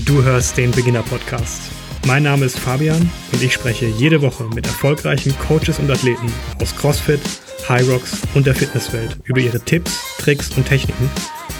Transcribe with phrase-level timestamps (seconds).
[0.00, 1.62] Du hörst den Beginner Podcast.
[2.06, 6.30] Mein Name ist Fabian und ich spreche jede Woche mit erfolgreichen Coaches und Athleten
[6.60, 7.20] aus CrossFit,
[7.68, 11.08] High Rocks und der Fitnesswelt über ihre Tipps, Tricks und Techniken,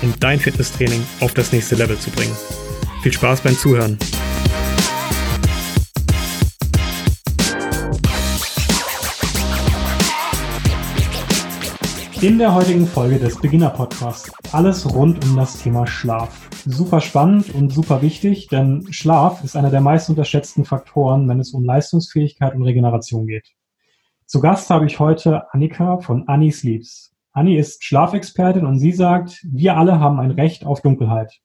[0.02, 2.36] um dein Fitnesstraining auf das nächste Level zu bringen.
[3.02, 3.98] Viel Spaß beim Zuhören.
[12.24, 16.48] In der heutigen Folge des Beginner Podcasts alles rund um das Thema Schlaf.
[16.64, 21.52] Super spannend und super wichtig, denn Schlaf ist einer der meist unterschätzten Faktoren, wenn es
[21.52, 23.52] um Leistungsfähigkeit und Regeneration geht.
[24.24, 27.14] Zu Gast habe ich heute Annika von Annie Sleeps.
[27.32, 31.42] Annie ist Schlafexpertin und sie sagt, wir alle haben ein Recht auf Dunkelheit.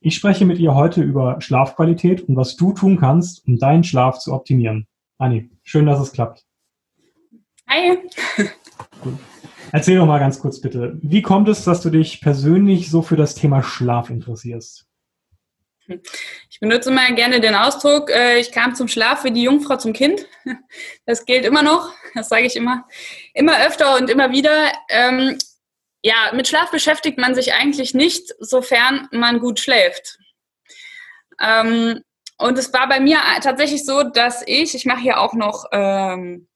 [0.00, 4.20] Ich spreche mit ihr heute über Schlafqualität und was du tun kannst, um deinen Schlaf
[4.20, 4.86] zu optimieren.
[5.18, 6.46] Annie, schön, dass es klappt.
[7.68, 7.98] Hi.
[9.04, 9.18] Gut.
[9.72, 13.16] Erzähl doch mal ganz kurz bitte, wie kommt es, dass du dich persönlich so für
[13.16, 14.86] das Thema Schlaf interessierst?
[16.50, 19.92] Ich benutze mal gerne den Ausdruck, äh, ich kam zum Schlaf wie die Jungfrau zum
[19.92, 20.26] Kind.
[21.06, 22.86] Das gilt immer noch, das sage ich immer,
[23.32, 24.70] immer öfter und immer wieder.
[24.90, 25.38] Ähm,
[26.02, 30.18] ja, mit Schlaf beschäftigt man sich eigentlich nicht, sofern man gut schläft.
[31.40, 32.02] Ähm,
[32.36, 36.46] und es war bei mir tatsächlich so, dass ich, ich mache hier auch noch ähm,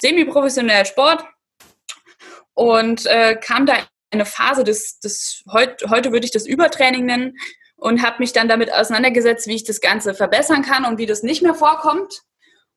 [0.00, 1.24] semi-professionell Sport,
[2.58, 3.74] und äh, kam da
[4.10, 7.36] eine Phase des, des heut, heute würde ich das Übertraining nennen
[7.76, 11.22] und habe mich dann damit auseinandergesetzt, wie ich das Ganze verbessern kann und wie das
[11.22, 12.22] nicht mehr vorkommt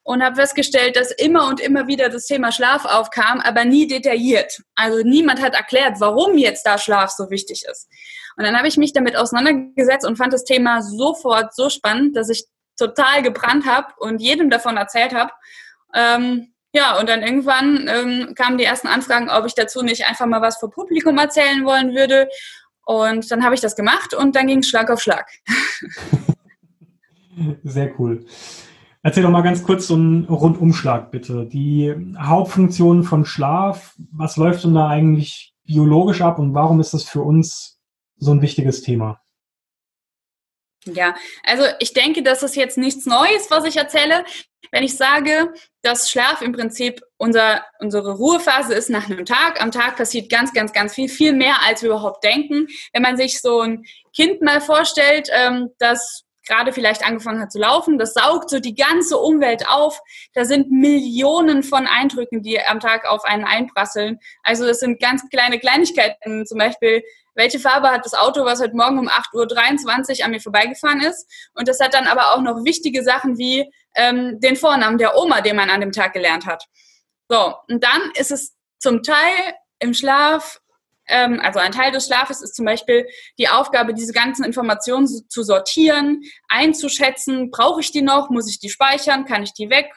[0.03, 4.61] und habe festgestellt, dass immer und immer wieder das Thema Schlaf aufkam, aber nie detailliert.
[4.75, 7.89] Also niemand hat erklärt, warum jetzt da Schlaf so wichtig ist.
[8.37, 12.29] Und dann habe ich mich damit auseinandergesetzt und fand das Thema sofort so spannend, dass
[12.29, 12.45] ich
[12.77, 15.31] total gebrannt habe und jedem davon erzählt habe.
[15.95, 20.25] Ähm, ja, und dann irgendwann ähm, kamen die ersten Anfragen, ob ich dazu nicht einfach
[20.25, 22.29] mal was vor Publikum erzählen wollen würde.
[22.85, 25.29] Und dann habe ich das gemacht und dann ging es Schlag auf Schlag.
[27.63, 28.25] Sehr cool.
[29.03, 31.45] Erzähl doch mal ganz kurz so einen Rundumschlag bitte.
[31.45, 37.03] Die Hauptfunktion von Schlaf, was läuft denn da eigentlich biologisch ab und warum ist das
[37.03, 37.79] für uns
[38.17, 39.19] so ein wichtiges Thema?
[40.85, 44.25] Ja, also ich denke, das ist jetzt nichts Neues, was ich erzähle.
[44.71, 49.71] Wenn ich sage, dass Schlaf im Prinzip unser, unsere Ruhephase ist nach einem Tag, am
[49.71, 52.67] Tag passiert ganz, ganz, ganz viel, viel mehr, als wir überhaupt denken.
[52.93, 53.83] Wenn man sich so ein
[54.15, 58.75] Kind mal vorstellt, ähm, das gerade vielleicht angefangen hat zu laufen, das saugt so die
[58.75, 59.99] ganze Umwelt auf.
[60.33, 64.19] Da sind Millionen von Eindrücken, die am Tag auf einen einprasseln.
[64.43, 67.03] Also das sind ganz kleine Kleinigkeiten, zum Beispiel
[67.35, 71.29] welche Farbe hat das Auto, was heute Morgen um 8.23 Uhr an mir vorbeigefahren ist.
[71.53, 75.41] Und das hat dann aber auch noch wichtige Sachen wie ähm, den Vornamen der Oma,
[75.41, 76.63] den man an dem Tag gelernt hat.
[77.29, 80.59] So, und dann ist es zum Teil im Schlaf,
[81.07, 83.07] ähm, also ein Teil des Schlafes ist zum Beispiel
[83.37, 88.69] die Aufgabe, diese ganzen Informationen zu sortieren, einzuschätzen, brauche ich die noch, muss ich die
[88.69, 89.91] speichern, kann ich die weg,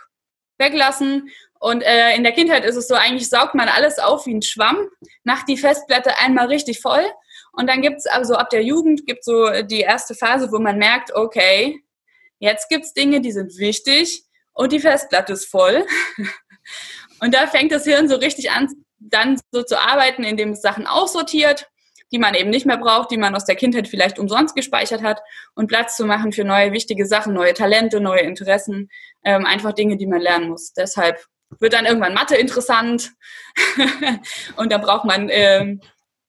[0.59, 4.34] weglassen und äh, in der Kindheit ist es so, eigentlich saugt man alles auf wie
[4.34, 4.88] ein Schwamm,
[5.22, 7.04] macht die Festplatte einmal richtig voll
[7.53, 10.78] und dann gibt es also ab der Jugend gibt so die erste Phase, wo man
[10.78, 11.84] merkt, okay,
[12.44, 15.84] jetzt gibt es Dinge, die sind wichtig und die Festplatte ist voll.
[17.21, 18.69] Und da fängt das Hirn so richtig an,
[18.99, 21.69] dann so zu arbeiten, indem es Sachen aussortiert,
[22.12, 25.21] die man eben nicht mehr braucht, die man aus der Kindheit vielleicht umsonst gespeichert hat
[25.54, 28.91] und Platz zu machen für neue wichtige Sachen, neue Talente, neue Interessen,
[29.25, 30.72] ähm, einfach Dinge, die man lernen muss.
[30.72, 31.25] Deshalb
[31.60, 33.12] wird dann irgendwann Mathe interessant
[34.56, 35.81] und dann braucht man ähm,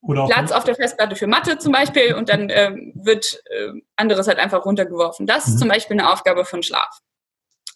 [0.05, 4.39] Platz auf der Festplatte für Mathe zum Beispiel und dann ähm, wird äh, anderes halt
[4.39, 5.25] einfach runtergeworfen.
[5.25, 5.53] Das mhm.
[5.53, 7.01] ist zum Beispiel eine Aufgabe von Schlaf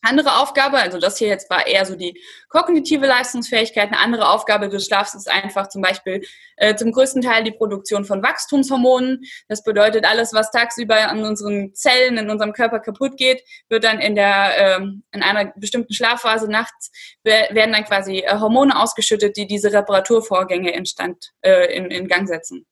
[0.02, 3.90] andere Aufgabe, also das hier jetzt war eher so die kognitive Leistungsfähigkeit.
[3.90, 6.22] Eine andere Aufgabe des Schlafs ist einfach zum Beispiel
[6.56, 9.22] äh, zum größten Teil die Produktion von Wachstumshormonen.
[9.50, 14.00] Das bedeutet, alles, was tagsüber an unseren Zellen in unserem Körper kaputt geht, wird dann
[14.00, 16.92] in der ähm, in einer bestimmten Schlafphase nachts
[17.24, 22.66] werden dann quasi äh, Hormone ausgeschüttet, die diese Reparaturvorgänge instand, äh, in, in Gang setzen.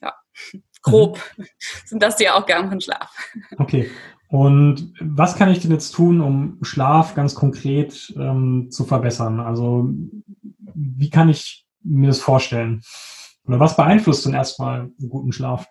[0.00, 0.14] Ja,
[0.82, 1.20] grob
[1.84, 3.14] sind das die Aufgaben von Schlaf.
[3.58, 3.90] Okay.
[4.28, 9.40] Und was kann ich denn jetzt tun, um Schlaf ganz konkret ähm, zu verbessern?
[9.40, 9.90] Also
[10.74, 12.82] wie kann ich mir das vorstellen?
[13.46, 15.66] Oder was beeinflusst denn erstmal einen guten Schlaf?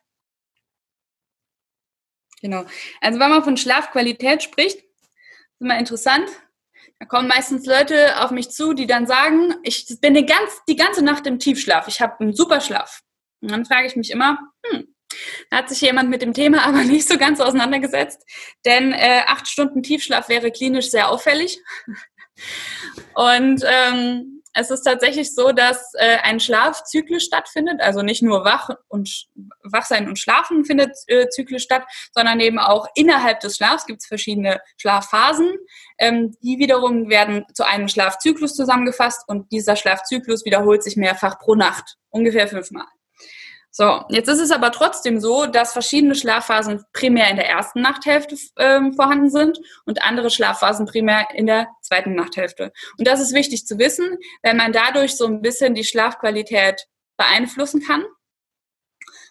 [2.42, 2.66] Genau.
[3.02, 6.28] Also wenn man von Schlafqualität spricht, ist immer interessant.
[7.00, 10.76] Da kommen meistens Leute auf mich zu, die dann sagen, ich bin die, ganz, die
[10.76, 13.04] ganze Nacht im Tiefschlaf, ich habe einen super Schlaf.
[13.42, 14.88] Und dann frage ich mich immer, hm,
[15.50, 18.24] da hat sich jemand mit dem Thema aber nicht so ganz auseinandergesetzt,
[18.66, 21.60] denn äh, acht Stunden Tiefschlaf wäre klinisch sehr auffällig.
[23.16, 27.80] Und ähm, es ist tatsächlich so, dass äh, ein Schlafzyklus stattfindet.
[27.80, 29.28] Also nicht nur wach und
[29.64, 34.08] Wachsein und Schlafen findet äh, Zyklus statt, sondern eben auch innerhalb des Schlafs gibt es
[34.08, 35.54] verschiedene Schlafphasen.
[36.00, 41.54] Ähm, die wiederum werden zu einem Schlafzyklus zusammengefasst und dieser Schlafzyklus wiederholt sich mehrfach pro
[41.54, 42.88] Nacht, ungefähr fünfmal.
[43.80, 48.36] So, jetzt ist es aber trotzdem so, dass verschiedene Schlafphasen primär in der ersten Nachthälfte
[48.58, 52.74] ähm, vorhanden sind und andere Schlafphasen primär in der zweiten Nachthälfte.
[52.98, 56.88] Und das ist wichtig zu wissen, weil man dadurch so ein bisschen die Schlafqualität
[57.18, 58.04] beeinflussen kann.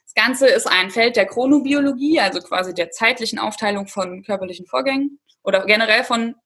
[0.05, 5.19] Das Ganze ist ein Feld der Chronobiologie, also quasi der zeitlichen Aufteilung von körperlichen Vorgängen
[5.43, 6.37] oder generell von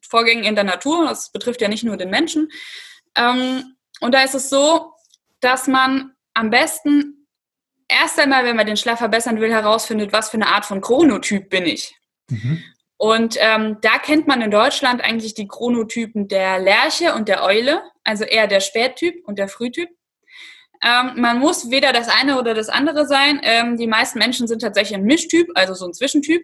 [0.00, 1.04] Vorgängen in der Natur.
[1.04, 2.48] Das betrifft ja nicht nur den Menschen.
[3.14, 4.94] Ähm, und da ist es so,
[5.40, 7.26] dass man am besten
[7.88, 11.50] erst einmal, wenn man den Schlaf verbessern will, herausfindet, was für eine Art von Chronotyp
[11.50, 11.96] bin ich.
[12.30, 12.62] Mhm.
[12.96, 17.82] Und ähm, da kennt man in Deutschland eigentlich die Chronotypen der Lerche und der Eule,
[18.04, 19.88] also eher der Spättyp und der Frühtyp.
[20.82, 23.40] Ähm, man muss weder das eine oder das andere sein.
[23.42, 26.42] Ähm, die meisten Menschen sind tatsächlich ein Mischtyp, also so ein Zwischentyp.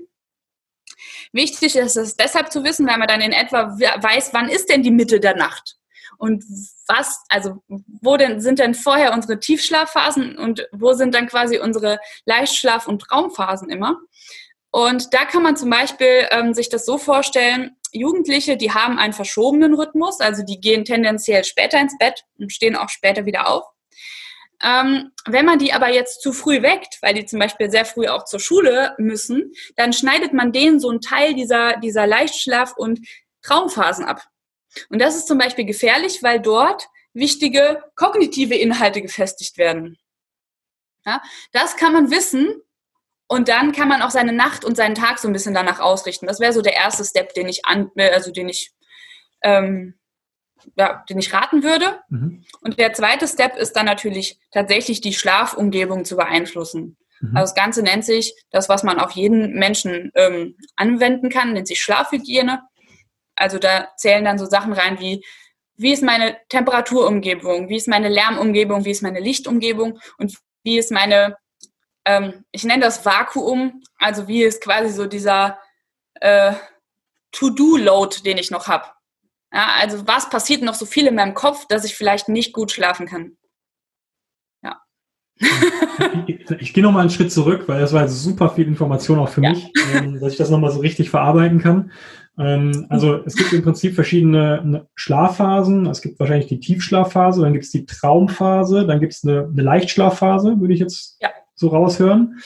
[1.32, 4.82] Wichtig ist es deshalb zu wissen, weil man dann in etwa weiß, wann ist denn
[4.82, 5.76] die Mitte der Nacht
[6.18, 6.44] und
[6.86, 11.98] was, also wo denn sind denn vorher unsere Tiefschlafphasen und wo sind dann quasi unsere
[12.26, 13.98] Leichtschlaf- und Traumphasen immer?
[14.70, 19.12] Und da kann man zum Beispiel ähm, sich das so vorstellen, Jugendliche, die haben einen
[19.12, 23.64] verschobenen Rhythmus, also die gehen tendenziell später ins Bett und stehen auch später wieder auf.
[24.62, 28.08] Ähm, wenn man die aber jetzt zu früh weckt, weil die zum Beispiel sehr früh
[28.08, 33.00] auch zur Schule müssen, dann schneidet man denen so einen Teil dieser, dieser Leichtschlaf- und
[33.42, 34.22] Traumphasen ab.
[34.88, 39.98] Und das ist zum Beispiel gefährlich, weil dort wichtige kognitive Inhalte gefestigt werden.
[41.06, 41.22] Ja,
[41.52, 42.60] das kann man wissen
[43.26, 46.26] und dann kann man auch seine Nacht und seinen Tag so ein bisschen danach ausrichten.
[46.26, 48.72] Das wäre so der erste Step, den ich an, äh, also den ich,
[49.42, 49.94] ähm,
[50.76, 52.00] ja, den ich raten würde.
[52.08, 52.44] Mhm.
[52.60, 56.96] Und der zweite Step ist dann natürlich tatsächlich die Schlafumgebung zu beeinflussen.
[57.20, 57.36] Mhm.
[57.36, 61.68] Also das Ganze nennt sich das, was man auf jeden Menschen ähm, anwenden kann, nennt
[61.68, 62.62] sich Schlafhygiene.
[63.36, 65.24] Also da zählen dann so Sachen rein wie,
[65.76, 70.92] wie ist meine Temperaturumgebung, wie ist meine Lärmumgebung, wie ist meine Lichtumgebung und wie ist
[70.92, 71.36] meine,
[72.04, 75.58] ähm, ich nenne das Vakuum, also wie ist quasi so dieser
[76.14, 76.54] äh,
[77.32, 78.86] To-Do-Load, den ich noch habe.
[79.52, 82.72] Ja, also was passiert noch so viel in meinem Kopf, dass ich vielleicht nicht gut
[82.72, 83.36] schlafen kann.
[84.62, 84.80] Ja.
[86.26, 89.42] ich, ich gehe nochmal einen Schritt zurück, weil das war super viel Information auch für
[89.42, 89.50] ja.
[89.50, 91.92] mich, ähm, dass ich das nochmal so richtig verarbeiten kann.
[92.38, 95.86] Ähm, also es gibt im Prinzip verschiedene ne, Schlafphasen.
[95.86, 99.62] Es gibt wahrscheinlich die Tiefschlafphase, dann gibt es die Traumphase, dann gibt es eine, eine
[99.62, 101.30] Leichtschlafphase, würde ich jetzt ja.
[101.54, 102.38] so raushören.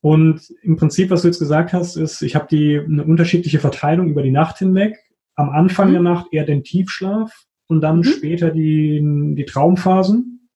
[0.00, 4.08] Und im Prinzip, was du jetzt gesagt hast, ist, ich habe die eine unterschiedliche Verteilung
[4.08, 4.96] über die Nacht hinweg.
[5.34, 5.92] Am Anfang mhm.
[5.92, 7.32] der Nacht eher den Tiefschlaf
[7.68, 8.04] und dann mhm.
[8.04, 9.00] später die,
[9.34, 10.48] die Traumphasen.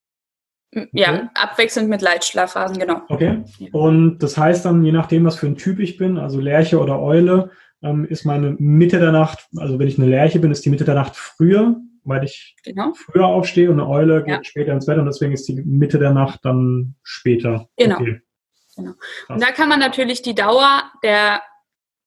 [0.93, 1.29] Ja, okay.
[1.35, 3.03] abwechselnd mit Leichtschlafphasen, genau.
[3.09, 3.43] Okay.
[3.73, 7.01] Und das heißt dann, je nachdem, was für ein Typ ich bin, also Lerche oder
[7.01, 7.51] Eule,
[7.83, 10.85] ähm, ist meine Mitte der Nacht, also wenn ich eine Lerche bin, ist die Mitte
[10.85, 12.93] der Nacht früher, weil ich genau.
[12.95, 14.45] früher aufstehe und eine Eule geht ja.
[14.45, 17.69] später ins Bett und deswegen ist die Mitte der Nacht dann später.
[17.77, 17.97] Genau.
[17.97, 18.21] Okay.
[18.77, 18.93] genau.
[19.29, 21.43] Und da kann man natürlich die Dauer der,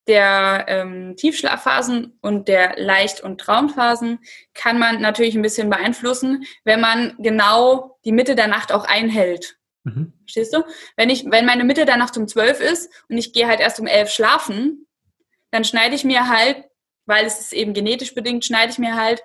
[0.08, 4.20] der ähm, Tiefschlafphasen und der Leicht- und Traumphasen
[4.54, 9.58] kann man natürlich ein bisschen beeinflussen, wenn man genau die Mitte der Nacht auch einhält.
[9.84, 10.14] Mhm.
[10.22, 10.64] Verstehst du?
[10.96, 13.80] Wenn ich, wenn meine Mitte der Nacht um zwölf ist und ich gehe halt erst
[13.80, 14.88] um elf schlafen,
[15.54, 16.66] dann schneide ich mir halt,
[17.06, 19.22] weil es ist eben genetisch bedingt, schneide ich mir halt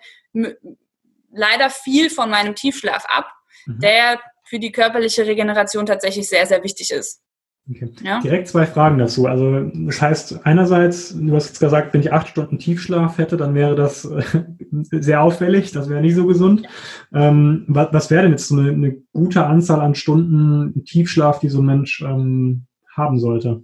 [1.32, 3.32] leider viel von meinem Tiefschlaf ab,
[3.66, 3.80] mhm.
[3.80, 7.22] der für die körperliche Regeneration tatsächlich sehr, sehr wichtig ist.
[7.70, 7.90] Okay.
[8.02, 8.20] Ja?
[8.20, 9.26] Direkt zwei Fragen dazu.
[9.26, 13.54] Also das heißt, einerseits, du hast jetzt gesagt, wenn ich acht Stunden Tiefschlaf hätte, dann
[13.54, 14.22] wäre das äh,
[15.00, 16.68] sehr auffällig, das wäre nicht so gesund.
[17.10, 17.28] Ja.
[17.28, 21.48] Ähm, was, was wäre denn jetzt so eine, eine, gute Anzahl an Stunden Tiefschlaf, die
[21.48, 23.62] so ein Mensch ähm, haben sollte?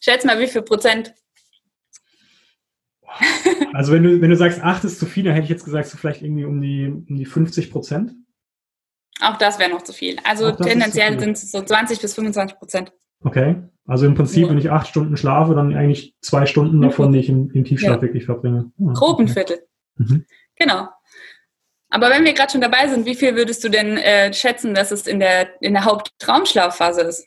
[0.00, 1.12] Schätz mal, wie viel Prozent
[3.72, 5.88] also wenn du, wenn du sagst, 8 ist zu viel, dann hätte ich jetzt gesagt,
[5.88, 8.14] so vielleicht irgendwie um die, um die 50 Prozent.
[9.20, 10.16] Auch das wäre noch zu viel.
[10.24, 12.92] Also tendenziell sind es so 20 bis 25 Prozent.
[13.22, 13.56] Okay.
[13.86, 14.50] Also im Prinzip, ja.
[14.50, 17.96] wenn ich acht Stunden schlafe, dann eigentlich zwei Stunden davon, die ich im, im Tiefschlaf
[17.96, 18.02] ja.
[18.02, 18.70] wirklich verbringe.
[18.80, 19.60] Ah, Grob ein Viertel.
[19.96, 20.26] Mhm.
[20.56, 20.88] Genau.
[21.88, 24.90] Aber wenn wir gerade schon dabei sind, wie viel würdest du denn äh, schätzen, dass
[24.90, 27.26] es in der, in der Hauptraumschlafphase ist?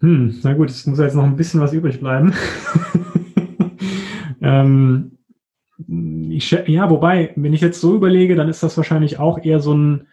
[0.00, 2.34] Hm, na gut, es muss jetzt noch ein bisschen was übrig bleiben.
[4.42, 5.18] Ähm,
[6.30, 9.74] ich, ja, wobei, wenn ich jetzt so überlege, dann ist das wahrscheinlich auch eher so
[9.74, 10.06] ein,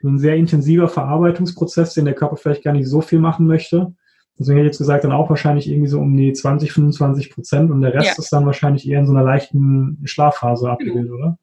[0.00, 3.94] so ein sehr intensiver Verarbeitungsprozess, den der Körper vielleicht gar nicht so viel machen möchte.
[4.38, 7.70] Deswegen hätte ich jetzt gesagt, dann auch wahrscheinlich irgendwie so um die 20, 25 Prozent
[7.70, 8.14] und der Rest ja.
[8.18, 11.38] ist dann wahrscheinlich eher in so einer leichten Schlafphase abgebildet, oder?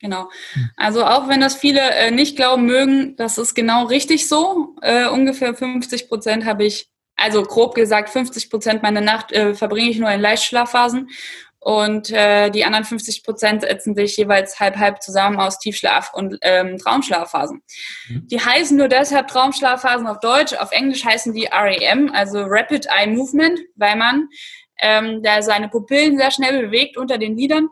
[0.00, 0.28] Genau.
[0.52, 0.70] Hm.
[0.76, 4.74] Also auch wenn das viele äh, nicht glauben mögen, das ist genau richtig so.
[4.82, 9.90] Äh, ungefähr 50 Prozent habe ich, also grob gesagt, 50 Prozent meiner Nacht äh, verbringe
[9.90, 11.08] ich nur in Leichtschlafphasen
[11.64, 16.76] und äh, die anderen 50 Prozent setzen sich jeweils halb-halb zusammen aus Tiefschlaf- und ähm,
[16.76, 17.62] Traumschlafphasen.
[18.06, 18.28] Mhm.
[18.28, 23.06] Die heißen nur deshalb Traumschlafphasen auf Deutsch, auf Englisch heißen die REM, also Rapid Eye
[23.06, 24.28] Movement, weil man
[24.78, 27.70] ähm, da seine Pupillen sehr schnell bewegt unter den Lidern.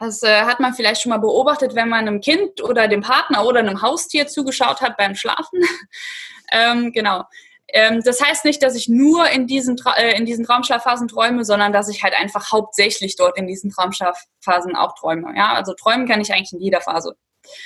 [0.00, 3.46] Das äh, hat man vielleicht schon mal beobachtet, wenn man einem Kind oder dem Partner
[3.46, 5.60] oder einem Haustier zugeschaut hat beim Schlafen.
[6.50, 7.22] ähm, genau.
[7.72, 11.72] Ähm, das heißt nicht, dass ich nur in diesen, äh, in diesen Traumschlafphasen träume, sondern
[11.72, 15.34] dass ich halt einfach hauptsächlich dort in diesen Traumschlafphasen auch träume.
[15.36, 17.14] Ja, also träumen kann ich eigentlich in jeder Phase.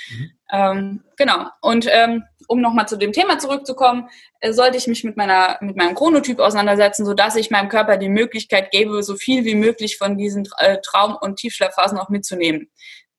[0.09, 0.31] Mhm.
[0.51, 1.47] Ähm, genau.
[1.61, 5.75] Und ähm, um nochmal zu dem Thema zurückzukommen, äh, sollte ich mich mit meiner mit
[5.75, 10.17] meinem Chronotyp auseinandersetzen, sodass ich meinem Körper die Möglichkeit gebe, so viel wie möglich von
[10.17, 12.69] diesen äh, Traum- und Tiefschlafphasen auch mitzunehmen.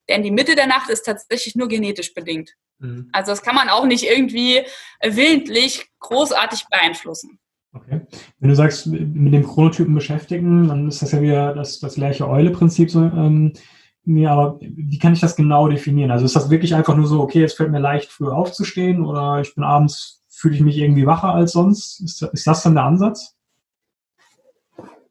[0.08, 2.54] Denn die Mitte der Nacht ist tatsächlich nur genetisch bedingt.
[2.78, 3.08] Mhm.
[3.12, 4.62] Also das kann man auch nicht irgendwie
[5.02, 7.38] willentlich großartig beeinflussen.
[7.73, 8.02] Okay.
[8.38, 12.90] Wenn du sagst, mit dem Chronotypen beschäftigen, dann ist das ja wieder das, das Lerche-Eule-Prinzip.
[12.90, 13.52] So, ähm,
[14.04, 16.12] nee, aber wie kann ich das genau definieren?
[16.12, 19.40] Also ist das wirklich einfach nur so, okay, es fällt mir leicht, früh aufzustehen oder
[19.40, 22.00] ich bin abends, fühle ich mich irgendwie wacher als sonst?
[22.00, 23.34] Ist, ist das dann der Ansatz?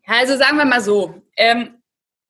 [0.07, 1.75] Ja, also sagen wir mal so, ähm,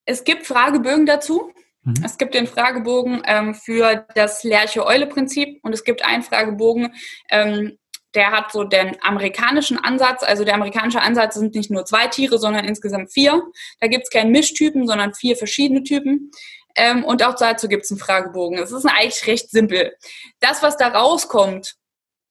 [0.05, 1.51] es gibt Fragebögen dazu.
[1.83, 1.95] Mhm.
[2.03, 6.93] Es gibt den Fragebogen ähm, für das Lerche-Eule-Prinzip und es gibt einen Fragebogen,
[7.29, 7.77] ähm,
[8.15, 10.23] der hat so den amerikanischen Ansatz.
[10.23, 13.41] Also der amerikanische Ansatz sind nicht nur zwei Tiere, sondern insgesamt vier.
[13.79, 16.31] Da gibt es keinen Mischtypen, sondern vier verschiedene Typen.
[16.75, 18.59] Ähm, und auch dazu gibt es einen Fragebogen.
[18.59, 19.95] Es ist eigentlich recht simpel.
[20.39, 21.75] Das, was da rauskommt,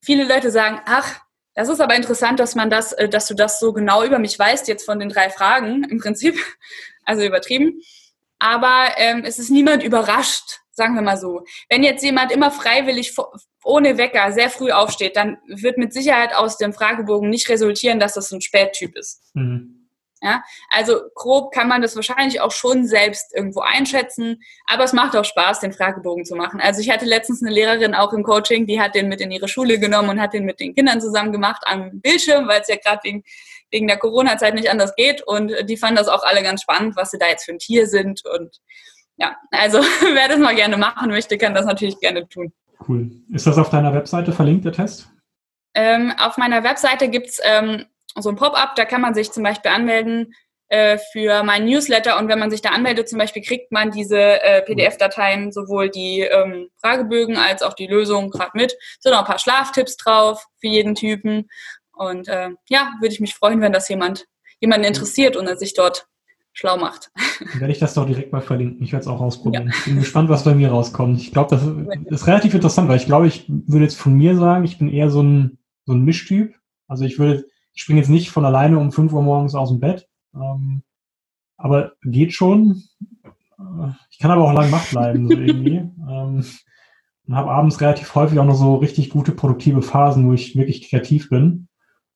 [0.04, 1.20] viele Leute sagen, ach,
[1.54, 4.38] das ist aber interessant, dass man das, äh, dass du das so genau über mich
[4.38, 6.36] weißt, jetzt von den drei Fragen im Prinzip.
[7.04, 7.82] Also übertrieben
[8.42, 11.44] aber ähm, es ist niemand überrascht, sagen wir mal so.
[11.68, 13.14] Wenn jetzt jemand immer freiwillig
[13.62, 18.14] ohne Wecker sehr früh aufsteht, dann wird mit Sicherheit aus dem Fragebogen nicht resultieren, dass
[18.14, 19.22] das ein Spättyp ist.
[19.34, 19.78] Mhm.
[20.24, 25.16] Ja, also grob kann man das wahrscheinlich auch schon selbst irgendwo einschätzen, aber es macht
[25.16, 26.60] auch Spaß, den Fragebogen zu machen.
[26.60, 29.48] Also ich hatte letztens eine Lehrerin auch im Coaching, die hat den mit in ihre
[29.48, 32.76] Schule genommen und hat den mit den Kindern zusammen gemacht am Bildschirm, weil es ja
[32.76, 33.24] gerade wegen
[33.72, 35.22] wegen der Corona-Zeit nicht anders geht.
[35.22, 37.88] Und die fanden das auch alle ganz spannend, was sie da jetzt für ein Tier
[37.88, 38.22] sind.
[38.24, 38.60] Und
[39.16, 39.78] ja, also
[40.14, 42.52] wer das mal gerne machen möchte, kann das natürlich gerne tun.
[42.86, 43.10] Cool.
[43.32, 45.08] Ist das auf deiner Webseite verlinkt, der Test?
[45.74, 47.86] Ähm, auf meiner Webseite gibt es ähm,
[48.16, 50.34] so ein Pop-up, da kann man sich zum Beispiel anmelden
[50.68, 54.42] äh, für mein Newsletter und wenn man sich da anmeldet, zum Beispiel kriegt man diese
[54.42, 58.72] äh, PDF-Dateien, sowohl die ähm, Fragebögen als auch die Lösung gerade mit.
[58.72, 61.48] Es sind auch ein paar Schlaftipps drauf für jeden Typen
[62.10, 64.26] und äh, ja, würde ich mich freuen, wenn das jemand,
[64.60, 66.06] jemanden interessiert und er sich dort
[66.52, 67.10] schlau macht.
[67.40, 68.82] Dann werde ich das doch direkt mal verlinken.
[68.82, 69.68] Ich werde es auch ausprobieren.
[69.68, 69.74] Ja.
[69.74, 71.20] Ich bin gespannt, was bei mir rauskommt.
[71.20, 71.62] Ich glaube, das
[72.06, 75.10] ist relativ interessant, weil ich glaube, ich würde jetzt von mir sagen, ich bin eher
[75.10, 76.54] so ein, so ein Mischtyp.
[76.86, 79.80] Also ich würde, ich springe jetzt nicht von alleine um 5 Uhr morgens aus dem
[79.80, 80.08] Bett.
[80.34, 80.82] Ähm,
[81.56, 82.82] aber geht schon.
[83.58, 85.76] Äh, ich kann aber auch lang wach bleiben, so irgendwie.
[86.10, 86.44] ähm,
[87.26, 90.88] und habe abends relativ häufig auch noch so richtig gute produktive Phasen, wo ich wirklich
[90.88, 91.68] kreativ bin.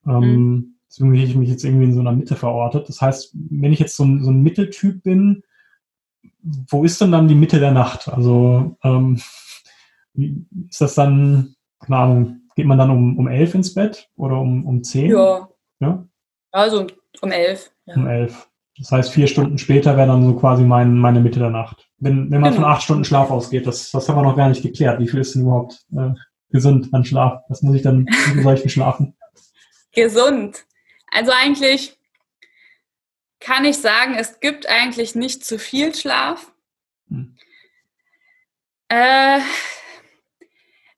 [0.06, 0.76] Ähm, mhm.
[0.88, 2.88] Deswegen habe ich mich jetzt irgendwie in so einer Mitte verortet.
[2.88, 5.42] Das heißt, wenn ich jetzt so ein, so ein Mitteltyp bin,
[6.42, 8.08] wo ist denn dann die Mitte der Nacht?
[8.08, 9.20] Also ähm,
[10.14, 14.64] ist das dann, keine Ahnung, geht man dann um, um elf ins Bett oder um,
[14.64, 15.10] um zehn?
[15.10, 15.48] Ja.
[15.80, 16.06] ja.
[16.52, 16.86] Also
[17.20, 17.70] um elf.
[17.86, 17.96] Ja.
[17.96, 18.48] Um elf.
[18.78, 21.88] Das heißt, vier Stunden später wäre dann so quasi mein, meine Mitte der Nacht.
[21.98, 22.62] Wenn, wenn man genau.
[22.62, 25.00] von acht Stunden Schlaf ausgeht, das, das haben wir noch gar nicht geklärt.
[25.00, 26.10] Wie viel ist denn überhaupt äh,
[26.50, 27.42] gesund an Schlaf?
[27.48, 29.15] Was muss ich dann, wie soll ich denn schlafen?
[29.96, 30.64] Gesund.
[31.10, 31.96] Also eigentlich
[33.40, 36.52] kann ich sagen, es gibt eigentlich nicht zu viel Schlaf.
[37.08, 37.36] Hm.
[38.88, 39.40] Äh,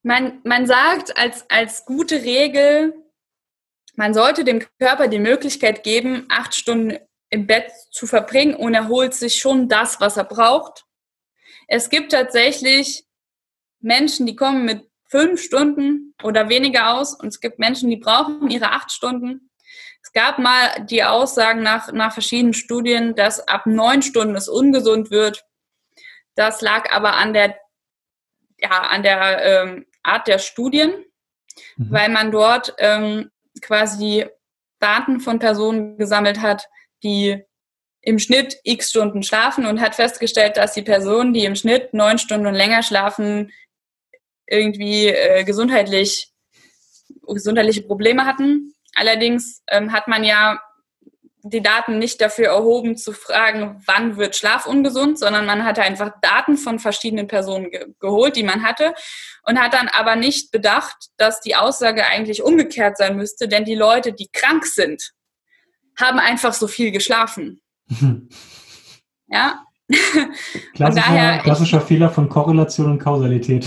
[0.03, 2.95] man, man sagt als, als gute Regel,
[3.97, 6.99] man sollte dem Körper die Möglichkeit geben, acht Stunden
[7.31, 10.85] im Bett zu verbringen und er holt sich schon das, was er braucht.
[11.67, 13.05] Es gibt tatsächlich
[13.81, 18.51] Menschen, die kommen mit fünf Stunden oder weniger aus und es gibt Menschen, die brauchen
[18.51, 19.51] ihre acht Stunden.
[20.03, 25.11] Es gab mal die Aussagen nach, nach verschiedenen Studien, dass ab neun Stunden es ungesund
[25.11, 25.45] wird.
[26.35, 27.57] Das lag aber an der,
[28.59, 30.93] ja, an der ähm, Art der Studien,
[31.77, 31.91] mhm.
[31.91, 34.27] weil man dort ähm, quasi
[34.79, 36.69] Daten von Personen gesammelt hat,
[37.03, 37.43] die
[38.01, 42.19] im Schnitt x Stunden schlafen und hat festgestellt, dass die Personen, die im Schnitt neun
[42.19, 43.51] Stunden und länger schlafen,
[44.49, 46.33] irgendwie äh, gesundheitlich
[47.27, 48.75] gesundheitliche Probleme hatten.
[48.95, 50.61] Allerdings ähm, hat man ja
[51.43, 56.13] die Daten nicht dafür erhoben zu fragen, wann wird Schlaf ungesund, sondern man hatte einfach
[56.21, 58.95] Daten von verschiedenen Personen ge geholt, die man hatte
[59.45, 63.77] und hat dann aber nicht bedacht, dass die Aussage eigentlich umgekehrt sein müsste, denn die
[63.77, 65.13] Leute, die krank sind,
[65.97, 67.61] haben einfach so viel geschlafen.
[69.29, 69.65] ja.
[70.75, 73.67] Klassischer, daher, klassischer ich, Fehler von Korrelation und Kausalität.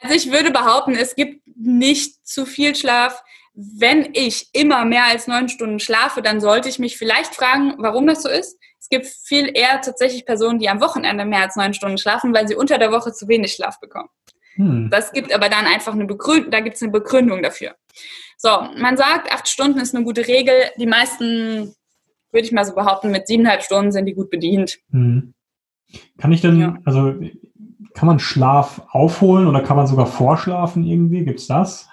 [0.00, 3.22] also ich würde behaupten, es gibt nicht zu viel Schlaf
[3.54, 8.06] wenn ich immer mehr als neun Stunden schlafe, dann sollte ich mich vielleicht fragen, warum
[8.06, 8.58] das so ist.
[8.80, 12.48] Es gibt viel eher tatsächlich Personen, die am Wochenende mehr als neun Stunden schlafen, weil
[12.48, 14.08] sie unter der Woche zu wenig Schlaf bekommen.
[14.56, 14.88] Hm.
[14.90, 17.76] Das gibt aber dann einfach eine Begründung, da gibt es eine Begründung dafür.
[18.36, 20.54] So, man sagt, acht Stunden ist eine gute Regel.
[20.76, 21.74] Die meisten,
[22.34, 24.78] würde ich mal so behaupten, mit siebeneinhalb Stunden sind die gut bedient.
[24.90, 25.32] Hm.
[26.18, 26.76] Kann ich denn, ja.
[26.84, 27.14] also
[27.94, 31.24] kann man Schlaf aufholen oder kann man sogar vorschlafen irgendwie?
[31.24, 31.88] Gibt es das?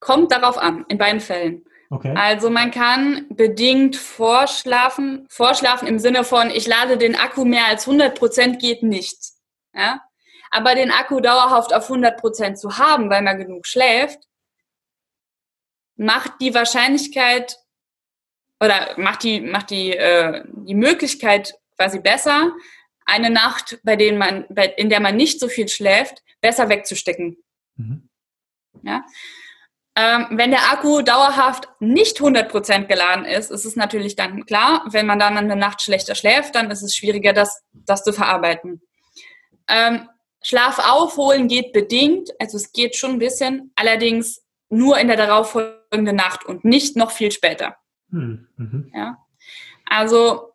[0.00, 1.64] Kommt darauf an, in beiden Fällen.
[1.90, 2.14] Okay.
[2.16, 7.86] Also man kann bedingt vorschlafen, vorschlafen im Sinne von, ich lade den Akku mehr als
[7.86, 9.18] 100% geht nicht.
[9.74, 10.00] Ja?
[10.50, 14.18] Aber den Akku dauerhaft auf 100% zu haben, weil man genug schläft,
[15.96, 17.58] macht die Wahrscheinlichkeit
[18.60, 22.52] oder macht die, macht die, äh, die Möglichkeit quasi besser,
[23.06, 27.36] eine Nacht, bei, denen man, bei, in der man nicht so viel schläft, besser wegzustecken.
[27.76, 28.08] Mhm.
[28.82, 29.04] Ja?
[29.96, 35.06] Ähm, wenn der Akku dauerhaft nicht 100% geladen ist, ist es natürlich dann klar, wenn
[35.06, 38.82] man dann eine Nacht schlechter schläft, dann ist es schwieriger, das, das zu verarbeiten.
[39.68, 40.08] Ähm,
[40.42, 46.16] Schlaf aufholen geht bedingt, also es geht schon ein bisschen, allerdings nur in der darauffolgenden
[46.16, 47.76] Nacht und nicht noch viel später.
[48.08, 48.48] Mhm.
[48.56, 48.92] mhm.
[48.94, 49.18] Ja?
[49.86, 50.54] Also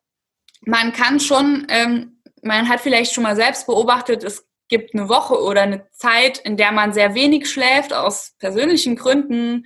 [0.62, 5.42] man kann schon ähm, man hat vielleicht schon mal selbst beobachtet, es gibt eine Woche
[5.42, 9.66] oder eine Zeit, in der man sehr wenig schläft, aus persönlichen Gründen,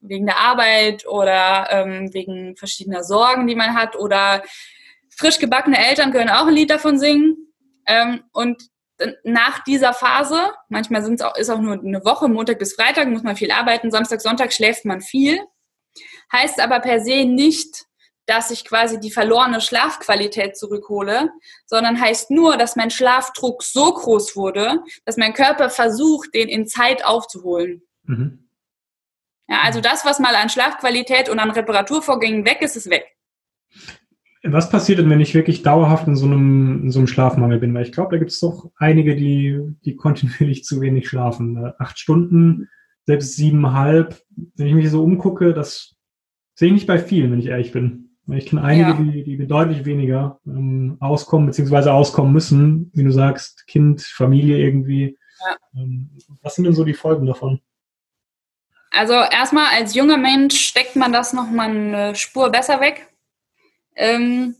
[0.00, 3.96] wegen der Arbeit oder ähm, wegen verschiedener Sorgen, die man hat.
[3.96, 4.42] Oder
[5.10, 7.36] frisch gebackene Eltern können auch ein Lied davon singen.
[7.86, 8.62] Ähm, und
[9.24, 13.22] nach dieser Phase, manchmal sind's auch, ist auch nur eine Woche, Montag bis Freitag muss
[13.22, 15.40] man viel arbeiten, Samstag, Sonntag schläft man viel.
[16.32, 17.86] Heißt aber per se nicht,
[18.26, 21.30] dass ich quasi die verlorene Schlafqualität zurückhole,
[21.66, 26.66] sondern heißt nur, dass mein Schlafdruck so groß wurde, dass mein Körper versucht, den in
[26.66, 27.82] Zeit aufzuholen.
[28.04, 28.48] Mhm.
[29.48, 33.06] Ja, also das, was mal an Schlafqualität und an Reparaturvorgängen weg ist, ist weg.
[34.44, 37.72] Was passiert denn, wenn ich wirklich dauerhaft in so einem, in so einem Schlafmangel bin?
[37.74, 41.72] Weil ich glaube, da gibt es doch einige, die, die kontinuierlich zu wenig schlafen.
[41.78, 42.68] Acht Stunden,
[43.04, 44.20] selbst siebeneinhalb.
[44.56, 45.96] Wenn ich mich so umgucke, das
[46.54, 48.10] sehe ich nicht bei vielen, wenn ich ehrlich bin.
[48.30, 48.94] Ich kenne einige, ja.
[48.94, 55.18] die, die deutlich weniger ähm, auskommen, beziehungsweise auskommen müssen, wie du sagst, Kind, Familie irgendwie.
[55.44, 55.56] Ja.
[55.76, 57.60] Ähm, was sind denn so die Folgen davon?
[58.90, 63.11] Also erstmal als junger Mensch steckt man das nochmal eine Spur besser weg.
[63.96, 64.56] Ähm,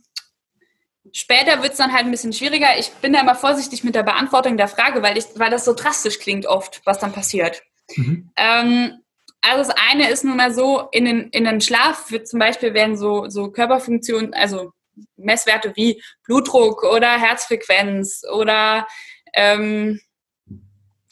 [1.13, 2.79] später wird es dann halt ein bisschen schwieriger.
[2.79, 5.75] Ich bin da immer vorsichtig mit der Beantwortung der Frage, weil, ich, weil das so
[5.75, 7.63] drastisch klingt oft, was dann passiert.
[7.97, 8.31] Mhm.
[8.37, 9.03] Ähm,
[9.43, 12.75] also das eine ist nun mal so, in den, in den Schlaf wird zum Beispiel
[12.75, 14.73] werden so, so Körperfunktionen, also
[15.17, 18.87] Messwerte wie Blutdruck oder Herzfrequenz oder
[19.35, 20.01] ähm,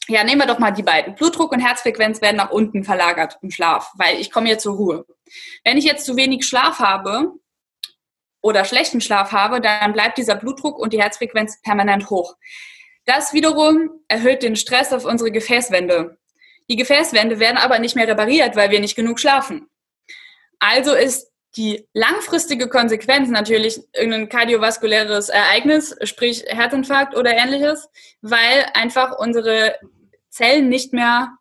[0.07, 1.15] ja, nehmen wir doch mal die beiden.
[1.15, 5.05] Blutdruck und Herzfrequenz werden nach unten verlagert im Schlaf, weil ich komme jetzt zur Ruhe.
[5.63, 7.33] Wenn ich jetzt zu wenig Schlaf habe
[8.41, 12.35] oder schlechten Schlaf habe, dann bleibt dieser Blutdruck und die Herzfrequenz permanent hoch.
[13.05, 16.17] Das wiederum erhöht den Stress auf unsere Gefäßwände.
[16.69, 19.67] Die Gefäßwände werden aber nicht mehr repariert, weil wir nicht genug schlafen.
[20.59, 27.89] Also ist die langfristige Konsequenz natürlich irgendein kardiovaskuläres Ereignis, sprich Herzinfarkt oder ähnliches,
[28.21, 29.75] weil einfach unsere
[30.29, 31.37] Zellen nicht mehr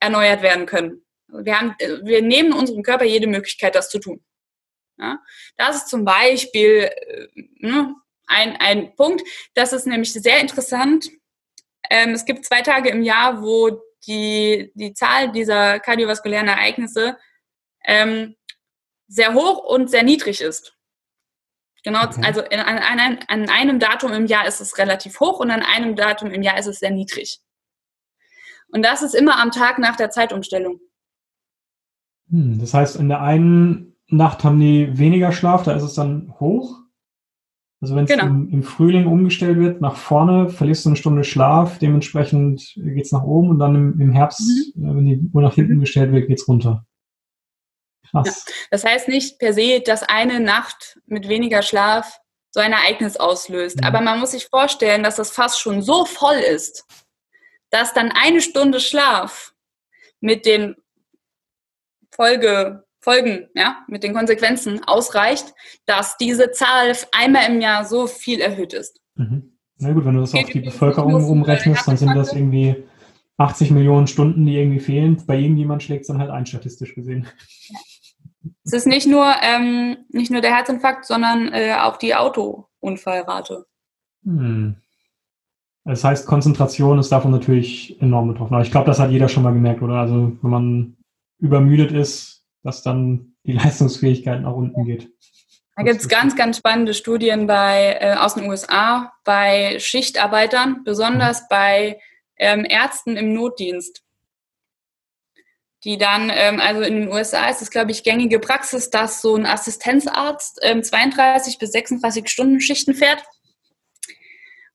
[0.00, 1.02] erneuert werden können.
[1.26, 4.22] Wir, haben, wir nehmen unserem Körper jede Möglichkeit, das zu tun.
[4.98, 5.20] Ja?
[5.56, 7.28] Das ist zum Beispiel äh,
[7.60, 7.94] ne,
[8.26, 9.22] ein, ein Punkt.
[9.54, 11.10] Das ist nämlich sehr interessant.
[11.90, 17.18] Ähm, es gibt zwei Tage im Jahr, wo die, die Zahl dieser kardiovaskulären Ereignisse
[17.84, 18.36] ähm,
[19.08, 20.74] sehr hoch und sehr niedrig ist.
[21.84, 22.20] Genau, okay.
[22.24, 25.62] also in, an, an, an einem Datum im Jahr ist es relativ hoch und an
[25.62, 27.40] einem Datum im Jahr ist es sehr niedrig.
[28.70, 30.80] Und das ist immer am Tag nach der Zeitumstellung.
[32.28, 36.34] Hm, das heißt, in der einen Nacht haben die weniger Schlaf, da ist es dann
[36.40, 36.78] hoch
[37.80, 38.24] also wenn es genau.
[38.24, 43.22] im, im, Frühling umgestellt wird, nach vorne, verlierst du eine Stunde Schlaf, dementsprechend geht's nach
[43.22, 44.40] oben und dann im, im Herbst,
[44.74, 44.84] mhm.
[44.84, 45.80] äh, wenn die Uhr nach hinten mhm.
[45.80, 46.84] gestellt wird, geht's runter.
[48.10, 48.44] Krass.
[48.46, 48.52] Ja.
[48.72, 52.18] Das heißt nicht per se, dass eine Nacht mit weniger Schlaf
[52.50, 53.80] so ein Ereignis auslöst.
[53.80, 53.86] Mhm.
[53.86, 56.84] Aber man muss sich vorstellen, dass das Fass schon so voll ist,
[57.70, 59.54] dass dann eine Stunde Schlaf
[60.20, 60.74] mit den
[62.10, 65.54] Folge, Folgen, ja, mit den Konsequenzen ausreicht,
[65.86, 69.00] dass diese Zahl einmal im Jahr so viel erhöht ist.
[69.14, 69.58] Mhm.
[69.78, 72.84] Na gut, wenn du das auf die Bevölkerung umrechnest, dann sind das irgendwie
[73.36, 75.22] 80 Millionen Stunden, die irgendwie fehlen.
[75.26, 77.28] Bei jedem jemand schlägt es dann halt ein, statistisch gesehen.
[78.64, 83.66] Es ist nicht nur, ähm, nicht nur der Herzinfarkt, sondern äh, auch die Autounfallrate.
[84.24, 84.76] Hm.
[85.84, 88.54] Das heißt, Konzentration ist davon natürlich enorm betroffen.
[88.54, 89.94] Aber ich glaube, das hat jeder schon mal gemerkt, oder?
[89.94, 90.96] Also, wenn man
[91.38, 95.10] übermüdet ist, dass dann die Leistungsfähigkeit nach unten geht.
[95.76, 101.42] Da gibt es ganz, ganz spannende Studien bei, äh, aus den USA bei Schichtarbeitern, besonders
[101.42, 101.46] mhm.
[101.50, 102.00] bei
[102.36, 104.02] ähm, Ärzten im Notdienst.
[105.84, 109.36] Die dann, ähm, also in den USA ist es, glaube ich, gängige Praxis, dass so
[109.36, 113.22] ein Assistenzarzt ähm, 32 bis 36 Stunden Schichten fährt.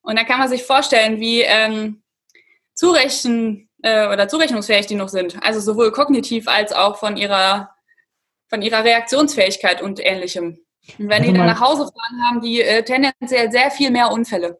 [0.02, 2.02] Und da kann man sich vorstellen, wie ähm,
[2.74, 5.41] zurechen äh, oder zurechnungsfähig die noch sind.
[5.43, 7.72] Also sowohl kognitiv als auch von ihrer,
[8.54, 10.60] von ihrer Reaktionsfähigkeit und ähnlichem.
[11.00, 14.60] Und wenn die dann nach Hause fahren, haben die äh, tendenziell sehr viel mehr Unfälle.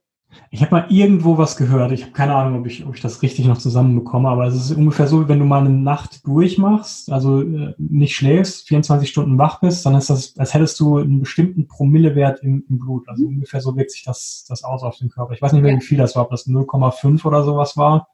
[0.50, 1.92] Ich habe mal irgendwo was gehört.
[1.92, 4.72] Ich habe keine Ahnung, ob ich, ob ich das richtig noch zusammenbekomme, aber es ist
[4.72, 9.60] ungefähr so, wenn du mal eine Nacht durchmachst, also äh, nicht schläfst, 24 Stunden wach
[9.60, 13.08] bist, dann ist das, als hättest du einen bestimmten Promillewert im, im Blut.
[13.08, 15.34] Also ungefähr so wirkt sich das, das aus auf den Körper.
[15.34, 18.08] Ich weiß nicht mehr, wie viel das war, ob das 0,5 oder sowas war.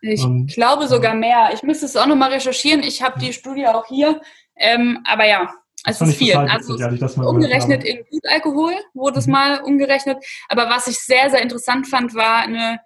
[0.00, 1.50] Ich ähm, glaube sogar mehr.
[1.52, 2.82] Ich müsste es auch nochmal recherchieren.
[2.82, 4.20] Ich habe die Studie auch hier.
[4.60, 5.52] Ähm, aber ja,
[5.84, 6.36] es ist viel.
[6.36, 9.32] Also witzig, umgerechnet in Blutalkohol wurde es mhm.
[9.32, 10.18] mal umgerechnet.
[10.48, 12.80] Aber was ich sehr, sehr interessant fand, war eine,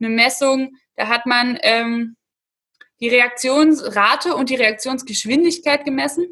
[0.00, 0.76] eine Messung.
[0.94, 2.16] Da hat man ähm,
[3.00, 6.26] die Reaktionsrate und die Reaktionsgeschwindigkeit gemessen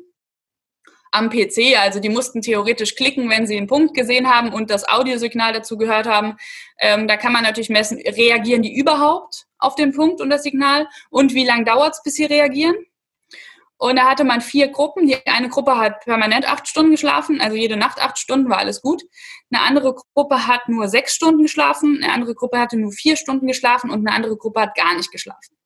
[1.10, 1.78] am PC.
[1.78, 5.76] Also die mussten theoretisch klicken, wenn sie einen Punkt gesehen haben und das Audiosignal dazu
[5.76, 6.36] gehört haben.
[6.78, 10.88] Ähm, da kann man natürlich messen, reagieren die überhaupt auf den Punkt und das Signal
[11.10, 12.74] und wie lange dauert es, bis sie reagieren.
[13.76, 15.06] Und da hatte man vier Gruppen.
[15.06, 18.80] Die eine Gruppe hat permanent acht Stunden geschlafen, also jede Nacht acht Stunden war alles
[18.80, 19.02] gut.
[19.50, 23.46] Eine andere Gruppe hat nur sechs Stunden geschlafen, eine andere Gruppe hatte nur vier Stunden
[23.46, 25.56] geschlafen und eine andere Gruppe hat gar nicht geschlafen.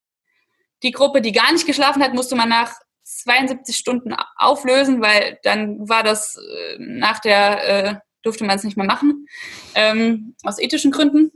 [0.82, 5.88] Die Gruppe, die gar nicht geschlafen hat, musste man nach 72 Stunden auflösen, weil dann
[5.88, 9.26] war das äh, nach der, äh, durfte man es nicht mehr machen,
[9.74, 11.32] ähm, aus ethischen Gründen.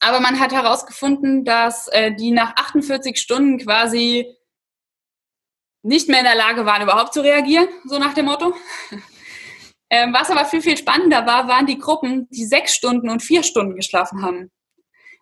[0.00, 4.35] Aber man hat herausgefunden, dass äh, die nach 48 Stunden quasi
[5.86, 8.54] nicht mehr in der Lage waren, überhaupt zu reagieren, so nach dem Motto.
[9.88, 13.44] Ähm, was aber viel, viel spannender war, waren die Gruppen, die sechs Stunden und vier
[13.44, 14.50] Stunden geschlafen haben.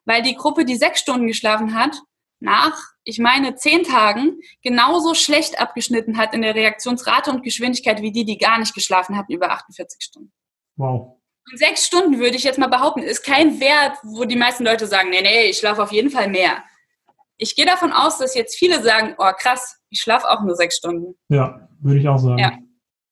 [0.07, 1.94] Weil die Gruppe, die sechs Stunden geschlafen hat,
[2.40, 8.12] nach, ich meine, zehn Tagen genauso schlecht abgeschnitten hat in der Reaktionsrate und Geschwindigkeit wie
[8.12, 10.33] die, die gar nicht geschlafen hatten über 48 Stunden.
[10.77, 11.18] Wow.
[11.50, 14.87] Und sechs Stunden würde ich jetzt mal behaupten, ist kein Wert, wo die meisten Leute
[14.87, 16.64] sagen, nee, nee, ich schlafe auf jeden Fall mehr.
[17.37, 20.77] Ich gehe davon aus, dass jetzt viele sagen, oh krass, ich schlafe auch nur sechs
[20.77, 21.14] Stunden.
[21.29, 22.38] Ja, würde ich auch sagen.
[22.38, 22.53] Ja.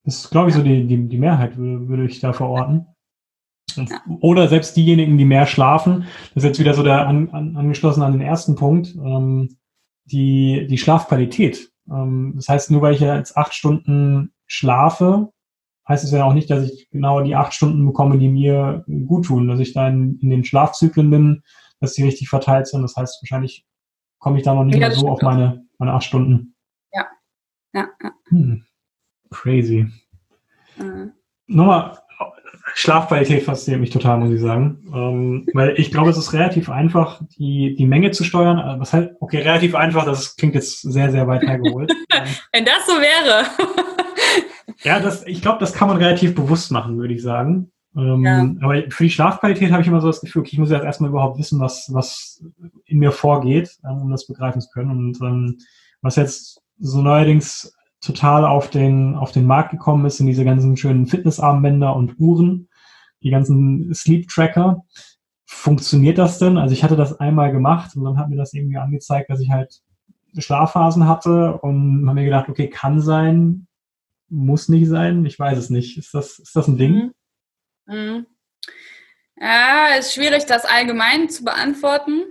[0.05, 2.87] Das ist, glaube ich, so die, die, die Mehrheit, würde, würde ich da verorten.
[3.75, 4.01] Ja.
[4.21, 8.03] Oder selbst diejenigen, die mehr schlafen, das ist jetzt wieder so der an, an, angeschlossen
[8.03, 9.57] an den ersten Punkt, ähm,
[10.05, 11.71] die, die Schlafqualität.
[11.89, 15.31] Ähm, das heißt, nur weil ich ja jetzt acht Stunden schlafe,
[15.87, 19.25] heißt es ja auch nicht, dass ich genau die acht Stunden bekomme, die mir gut
[19.25, 21.43] tun, dass ich dann in den Schlafzyklen bin,
[21.79, 22.81] dass die richtig verteilt sind.
[22.81, 23.65] Das heißt, wahrscheinlich
[24.23, 26.55] komme ich da noch nicht ja, mehr so auf meine, meine acht Stunden.
[27.73, 27.89] Ja.
[28.29, 28.65] Hm.
[29.29, 29.91] Crazy.
[30.77, 31.11] Mhm.
[31.47, 31.97] Nochmal,
[32.73, 34.89] Schlafqualität fasziniert mich total, muss ich sagen.
[34.93, 38.59] Ähm, weil ich glaube, es ist relativ einfach, die, die Menge zu steuern.
[38.59, 41.91] Äh, was halt, okay, relativ einfach, das klingt jetzt sehr, sehr weit hergeholt.
[42.53, 43.45] Wenn das so wäre.
[44.83, 47.72] ja, das, ich glaube, das kann man relativ bewusst machen, würde ich sagen.
[47.95, 48.49] Ähm, ja.
[48.61, 51.09] Aber für die Schlafqualität habe ich immer so das Gefühl, okay, ich muss jetzt erstmal
[51.09, 52.43] überhaupt wissen, was, was
[52.85, 54.91] in mir vorgeht, um das begreifen zu können.
[54.91, 55.57] Und ähm,
[56.01, 60.75] was jetzt so neuerdings total auf den, auf den Markt gekommen ist, sind diese ganzen
[60.75, 62.67] schönen Fitnessarmbänder und Uhren,
[63.21, 64.83] die ganzen Sleep Tracker.
[65.45, 66.57] Funktioniert das denn?
[66.57, 69.51] Also ich hatte das einmal gemacht und dann hat mir das irgendwie angezeigt, dass ich
[69.51, 69.81] halt
[70.37, 73.67] Schlafphasen hatte und habe mir gedacht, okay, kann sein,
[74.29, 75.97] muss nicht sein, ich weiß es nicht.
[75.97, 76.95] Ist das, ist das ein Ding?
[76.95, 77.11] Mhm.
[77.85, 78.25] Mhm.
[79.35, 82.23] Ja, ist schwierig, das allgemein zu beantworten.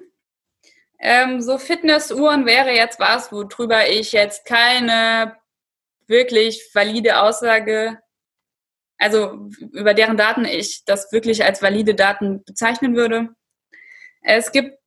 [0.99, 5.37] Ähm, so Fitnessuhren wäre jetzt was, worüber ich jetzt keine
[6.07, 7.99] wirklich valide Aussage,
[8.99, 13.31] also über deren Daten ich das wirklich als valide Daten bezeichnen würde.
[14.23, 14.79] Es gibt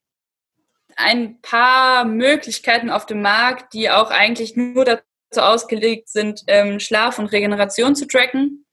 [0.96, 5.04] ein paar Möglichkeiten auf dem Markt, die auch eigentlich nur dazu
[5.42, 8.65] ausgelegt sind, ähm, Schlaf und Regeneration zu tracken.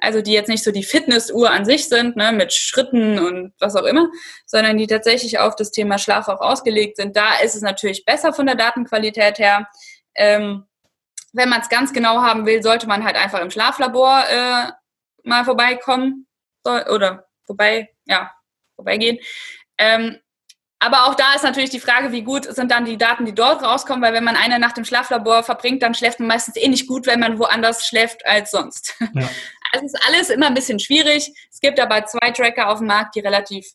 [0.00, 3.76] Also die jetzt nicht so die Fitnessuhr an sich sind, ne, mit Schritten und was
[3.76, 4.08] auch immer,
[4.46, 7.16] sondern die tatsächlich auf das Thema Schlaf auch ausgelegt sind.
[7.16, 9.68] Da ist es natürlich besser von der Datenqualität her.
[10.14, 10.64] Ähm,
[11.32, 14.72] wenn man es ganz genau haben will, sollte man halt einfach im Schlaflabor äh,
[15.24, 16.26] mal vorbeikommen
[16.64, 18.30] oder vorbei, ja,
[18.76, 19.18] vorbeigehen.
[19.78, 20.18] Ähm,
[20.80, 23.64] aber auch da ist natürlich die Frage, wie gut sind dann die Daten, die dort
[23.64, 26.86] rauskommen, weil wenn man eine Nacht im Schlaflabor verbringt, dann schläft man meistens eh nicht
[26.86, 28.94] gut, wenn man woanders schläft als sonst.
[29.14, 29.28] Ja.
[29.72, 31.32] Also es ist alles immer ein bisschen schwierig.
[31.50, 33.66] Es gibt aber zwei Tracker auf dem Markt, die relativ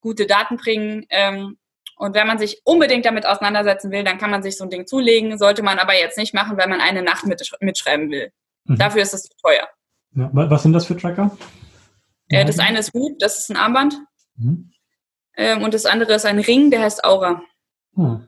[0.00, 1.06] gute Daten bringen.
[1.10, 1.58] Ähm,
[1.96, 4.86] und wenn man sich unbedingt damit auseinandersetzen will, dann kann man sich so ein Ding
[4.86, 5.38] zulegen.
[5.38, 8.32] Sollte man aber jetzt nicht machen, wenn man eine Nacht mitschreiben will.
[8.64, 8.76] Mhm.
[8.76, 9.68] Dafür ist es zu teuer.
[10.14, 11.36] Ja, was sind das für Tracker?
[12.28, 13.98] Äh, das eine ist Whoop, das ist ein Armband.
[14.36, 14.70] Mhm.
[15.36, 17.42] Ähm, und das andere ist ein Ring, der heißt Aura.
[17.94, 18.26] Hm.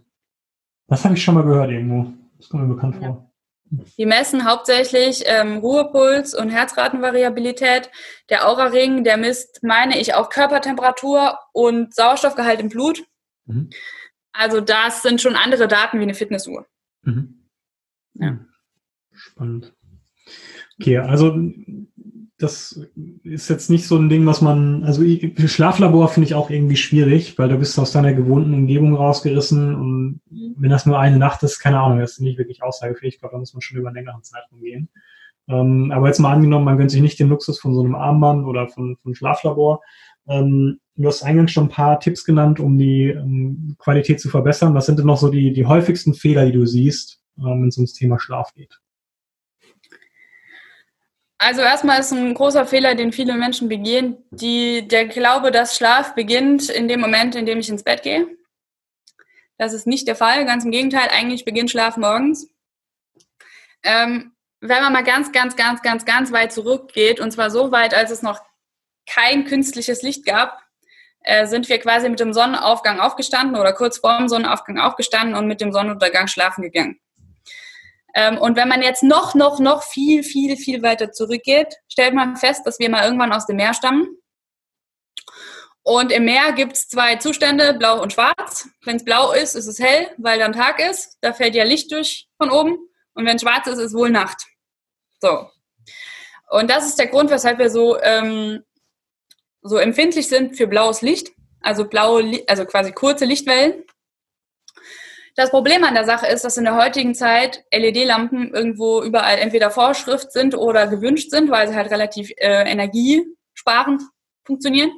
[0.87, 2.13] Das habe ich schon mal gehört irgendwo.
[2.39, 3.09] Das kommt mir bekannt ja.
[3.09, 3.31] vor.
[3.99, 7.91] Die messen hauptsächlich ähm, Ruhepuls und Herzratenvariabilität.
[8.31, 13.05] Der Aura-Ring, der misst, meine ich, auch Körpertemperatur und Sauerstoffgehalt im Blut.
[13.47, 13.71] Mhm.
[14.33, 16.67] Also das sind schon andere Daten wie eine Fitnessuhr.
[17.03, 17.49] Mhm.
[18.15, 18.39] Ja.
[19.13, 19.73] Spannend.
[20.81, 21.37] Okay, also
[22.39, 22.81] das
[23.23, 25.03] ist jetzt nicht so ein Ding, was man, also
[25.47, 30.21] Schlaflabor finde ich auch irgendwie schwierig, weil du bist aus deiner gewohnten Umgebung rausgerissen und
[30.57, 33.15] wenn das nur eine Nacht ist, keine Ahnung, das ist nicht wirklich aussagefähig.
[33.15, 34.89] Ich glaube, da muss man schon über einen längeren Zeitraum gehen.
[35.47, 38.47] Ähm, aber jetzt mal angenommen, man gönnt sich nicht den Luxus von so einem Armband
[38.47, 39.83] oder von, von Schlaflabor.
[40.27, 44.75] Ähm, du hast eingangs schon ein paar Tipps genannt, um die um Qualität zu verbessern.
[44.75, 47.77] Was sind denn noch so die, die häufigsten Fehler, die du siehst, ähm, wenn es
[47.77, 48.81] ums Thema Schlaf geht?
[51.39, 56.15] Also erstmal ist ein großer Fehler, den viele Menschen begehen, die, der Glaube, dass Schlaf
[56.15, 58.27] beginnt in dem Moment, in dem ich ins Bett gehe.
[59.59, 60.45] Das ist nicht der Fall.
[60.45, 62.49] Ganz im Gegenteil, eigentlich beginnt Schlaf morgens.
[63.83, 67.95] Ähm, wenn man mal ganz, ganz, ganz, ganz, ganz weit zurückgeht, und zwar so weit,
[67.95, 68.41] als es noch
[69.07, 70.63] kein künstliches Licht gab,
[71.21, 75.47] äh, sind wir quasi mit dem Sonnenaufgang aufgestanden oder kurz vor dem Sonnenaufgang aufgestanden und
[75.47, 76.99] mit dem Sonnenuntergang schlafen gegangen.
[78.15, 82.37] Ähm, und wenn man jetzt noch, noch, noch viel, viel, viel weiter zurückgeht, stellt man
[82.37, 84.17] fest, dass wir mal irgendwann aus dem Meer stammen.
[85.83, 88.69] Und im Meer gibt es zwei Zustände, blau und schwarz.
[88.85, 91.19] Wenn es blau ist, ist es hell, weil dann Tag ist.
[91.21, 92.79] Da fällt ja Licht durch von oben.
[93.13, 94.47] Und wenn es schwarz ist, ist wohl Nacht.
[95.21, 95.47] So.
[96.49, 98.65] Und das ist der Grund, weshalb wir so, ähm,
[99.61, 101.33] so empfindlich sind für blaues Licht.
[101.61, 103.84] Also blaue, also quasi kurze Lichtwellen.
[105.37, 109.71] Das Problem an der Sache ist, dass in der heutigen Zeit LED-Lampen irgendwo überall entweder
[109.71, 114.03] Vorschrift sind oder gewünscht sind, weil sie halt relativ äh, energiesparend
[114.45, 114.93] funktionieren.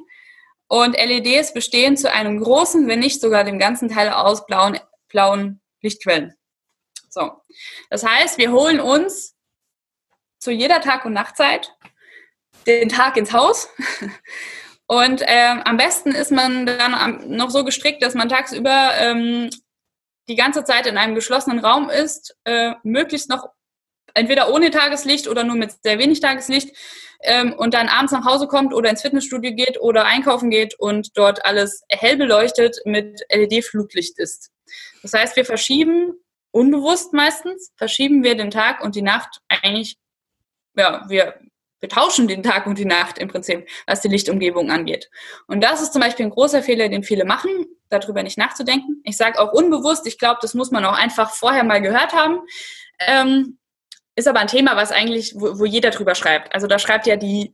[0.67, 5.61] Und LEDs bestehen zu einem großen, wenn nicht sogar dem ganzen Teil aus blauen, blauen
[5.81, 6.35] Lichtquellen.
[7.09, 7.31] So.
[7.89, 9.35] Das heißt, wir holen uns
[10.39, 11.73] zu jeder Tag- und Nachtzeit
[12.67, 13.69] den Tag ins Haus.
[14.89, 19.49] Und ähm, am besten ist man dann noch so gestrickt, dass man tagsüber ähm,
[20.27, 23.49] die ganze Zeit in einem geschlossenen Raum ist, äh, möglichst noch
[24.13, 26.75] entweder ohne Tageslicht oder nur mit sehr wenig Tageslicht
[27.21, 31.17] ähm, und dann abends nach Hause kommt oder ins Fitnessstudio geht oder einkaufen geht und
[31.17, 34.51] dort alles hell beleuchtet mit LED-Flutlicht ist.
[35.01, 36.13] Das heißt, wir verschieben
[36.51, 39.97] unbewusst meistens, verschieben wir den Tag und die Nacht eigentlich,
[40.75, 41.39] ja, wir
[41.79, 45.09] wir tauschen den Tag und die Nacht im Prinzip, was die Lichtumgebung angeht.
[45.47, 47.51] Und das ist zum Beispiel ein großer Fehler, den viele machen,
[47.89, 49.01] darüber nicht nachzudenken.
[49.03, 52.39] Ich sage auch unbewusst, ich glaube, das muss man auch einfach vorher mal gehört haben.
[52.99, 53.57] Ähm,
[54.15, 56.53] ist aber ein Thema, was eigentlich, wo, wo, jeder drüber schreibt.
[56.53, 57.53] Also da schreibt ja die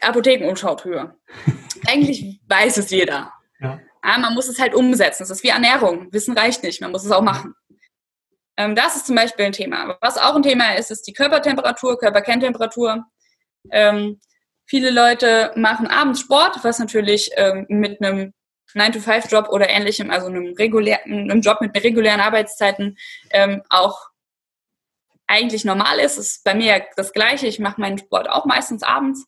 [0.00, 1.16] Apothekenumschau drüber.
[1.86, 3.32] eigentlich weiß es jeder.
[3.60, 3.80] Ja.
[4.04, 4.18] ja.
[4.18, 5.22] man muss es halt umsetzen.
[5.22, 6.12] Es ist wie Ernährung.
[6.12, 7.54] Wissen reicht nicht, man muss es auch machen.
[8.56, 9.96] Ähm, das ist zum Beispiel ein Thema.
[10.00, 13.04] Was auch ein Thema ist, ist die Körpertemperatur, Körperkerntemperatur.
[13.70, 14.20] Ähm,
[14.66, 18.32] viele Leute machen abends Sport, was natürlich ähm, mit einem
[18.74, 22.98] 9-to-5-Job oder ähnlichem, also einem, regulären, einem Job mit regulären Arbeitszeiten
[23.30, 24.08] ähm, auch
[25.26, 26.18] eigentlich normal ist.
[26.18, 27.46] Das ist bei mir das Gleiche.
[27.46, 29.26] Ich mache meinen Sport auch meistens abends.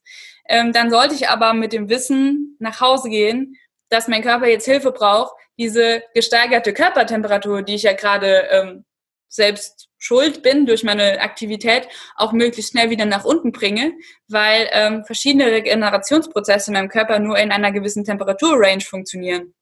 [0.49, 3.57] Ähm, dann sollte ich aber mit dem Wissen nach Hause gehen,
[3.89, 8.85] dass mein Körper jetzt Hilfe braucht, diese gesteigerte Körpertemperatur, die ich ja gerade ähm,
[9.29, 13.93] selbst schuld bin durch meine Aktivität, auch möglichst schnell wieder nach unten bringe,
[14.29, 19.55] weil ähm, verschiedene Regenerationsprozesse in meinem Körper nur in einer gewissen Temperaturrange funktionieren.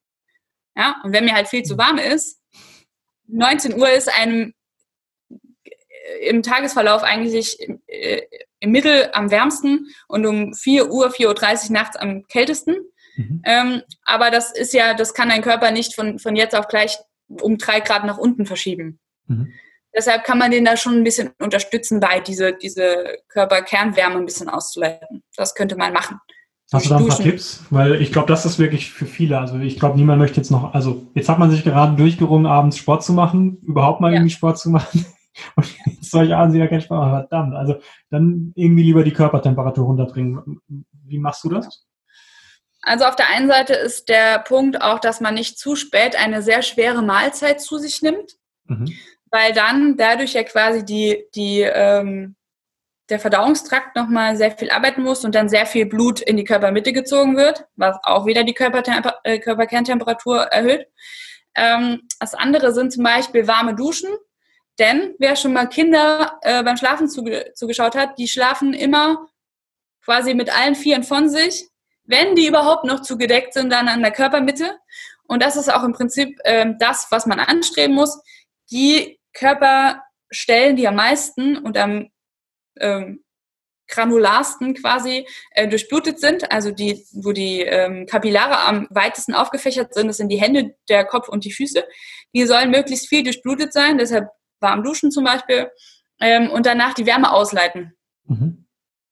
[0.75, 2.41] Ja, und wenn mir halt viel zu warm ist,
[3.27, 4.53] 19 Uhr ist einem
[5.29, 8.21] äh, im Tagesverlauf eigentlich im, äh,
[8.59, 12.75] im Mittel am wärmsten und um 4 Uhr, 4.30 Uhr nachts am kältesten.
[13.15, 13.41] Mhm.
[13.45, 16.97] Ähm, aber das ist ja, das kann dein Körper nicht von, von jetzt auf gleich
[17.27, 18.99] um drei Grad nach unten verschieben.
[19.27, 19.53] Mhm.
[19.95, 24.49] Deshalb kann man den da schon ein bisschen unterstützen, bei diese, diese Körperkernwärme ein bisschen
[24.49, 25.23] auszuleiten.
[25.35, 26.19] Das könnte man machen.
[26.73, 27.63] Hast du da ein paar Tipps?
[27.69, 29.39] Weil ich glaube, das ist wirklich für viele.
[29.39, 32.77] Also ich glaube, niemand möchte jetzt noch, also jetzt hat man sich gerade durchgerungen, abends
[32.77, 34.17] Sport zu machen, überhaupt mal ja.
[34.17, 35.05] irgendwie Sport zu machen.
[35.55, 37.27] Und jetzt soll ich abends wieder keinen Sport machen.
[37.29, 37.55] Verdammt.
[37.55, 37.75] Also
[38.09, 40.59] dann irgendwie lieber die Körpertemperatur runterdringen.
[40.89, 41.85] Wie machst du das?
[42.81, 46.41] Also auf der einen Seite ist der Punkt auch, dass man nicht zu spät eine
[46.41, 48.91] sehr schwere Mahlzeit zu sich nimmt, mhm.
[49.35, 52.35] Weil dann dadurch ja quasi die, die, ähm,
[53.09, 56.93] der Verdauungstrakt nochmal sehr viel arbeiten muss und dann sehr viel Blut in die Körpermitte
[56.93, 60.87] gezogen wird, was auch wieder die Körpertemper äh, Körperkerntemperatur erhöht.
[61.55, 64.09] Ähm, das andere sind zum Beispiel warme Duschen,
[64.79, 69.27] denn wer schon mal Kinder äh, beim Schlafen zuge zugeschaut hat, die schlafen immer
[70.03, 71.67] quasi mit allen Vieren von sich
[72.05, 74.77] wenn die überhaupt noch zugedeckt sind, dann an der Körpermitte.
[75.27, 78.21] Und das ist auch im Prinzip ähm, das, was man anstreben muss.
[78.71, 82.09] Die Körperstellen, die am meisten und am
[82.79, 83.23] ähm,
[83.87, 90.07] granularsten quasi äh, durchblutet sind, also die, wo die ähm, Kapillare am weitesten aufgefächert sind,
[90.07, 91.83] das sind die Hände, der Kopf und die Füße.
[92.33, 95.69] Die sollen möglichst viel durchblutet sein, deshalb warm duschen zum Beispiel
[96.19, 97.95] ähm, und danach die Wärme ausleiten.
[98.25, 98.65] Mhm.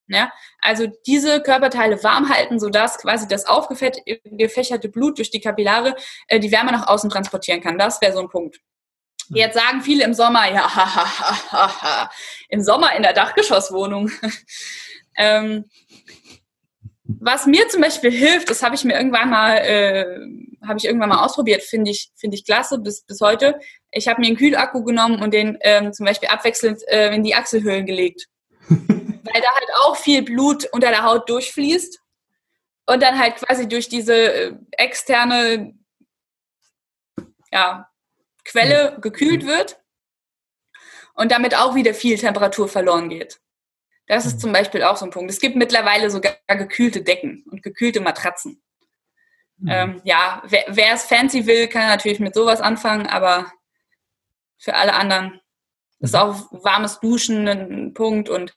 [0.08, 5.96] Ja, also diese Körperteile warm halten, sodass quasi das aufgefächerte Blut durch die Kapillare
[6.28, 7.78] äh, die Wärme nach außen transportieren kann.
[7.78, 8.60] Das wäre so ein Punkt.
[9.34, 12.12] Jetzt sagen viele im Sommer, ja, ha, ha, ha, ha,
[12.50, 14.12] im Sommer in der Dachgeschosswohnung.
[15.17, 15.65] ähm,
[17.06, 20.06] was mir zum Beispiel hilft, das habe ich mir irgendwann mal, äh,
[20.65, 23.60] habe ich irgendwann mal ausprobiert, finde ich, finde ich klasse bis, bis heute.
[23.91, 27.36] Ich habe mir einen Kühlakku genommen und den ähm, zum Beispiel abwechselnd äh, in die
[27.36, 28.28] Achselhöhlen gelegt.
[28.69, 32.00] weil da halt auch viel Blut unter der Haut durchfließt
[32.86, 35.74] und dann halt quasi durch diese äh, externe
[37.52, 37.88] ja,
[38.46, 39.80] Quelle gekühlt wird
[41.14, 43.40] und damit auch wieder viel Temperatur verloren geht.
[44.08, 44.40] Das ist mhm.
[44.40, 45.32] zum Beispiel auch so ein Punkt.
[45.32, 48.62] Es gibt mittlerweile sogar gekühlte Decken und gekühlte Matratzen.
[49.58, 49.70] Mhm.
[49.70, 53.52] Ähm, ja, wer es fancy will, kann natürlich mit sowas anfangen, aber
[54.58, 55.40] für alle anderen
[56.00, 58.56] ist auch warmes Duschen ein Punkt und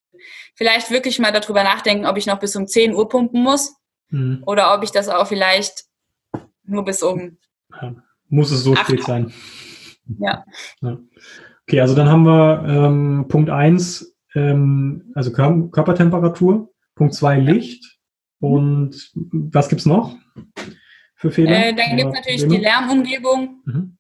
[0.55, 3.77] vielleicht wirklich mal darüber nachdenken, ob ich noch bis um 10 Uhr pumpen muss
[4.09, 4.43] mhm.
[4.47, 5.85] oder ob ich das auch vielleicht
[6.65, 7.39] nur bis um.
[7.81, 7.95] Ja.
[8.29, 9.33] Muss es so spät sein?
[10.19, 10.45] Ja.
[10.81, 10.99] ja.
[11.63, 17.99] Okay, also dann haben wir ähm, Punkt 1, ähm, also Kör Körpertemperatur, Punkt 2 Licht
[18.41, 20.17] und was gibt es noch
[21.17, 21.69] für Fehler?
[21.69, 23.63] Äh, dann gibt es natürlich die Lärmumgebung.
[23.65, 23.97] Mhm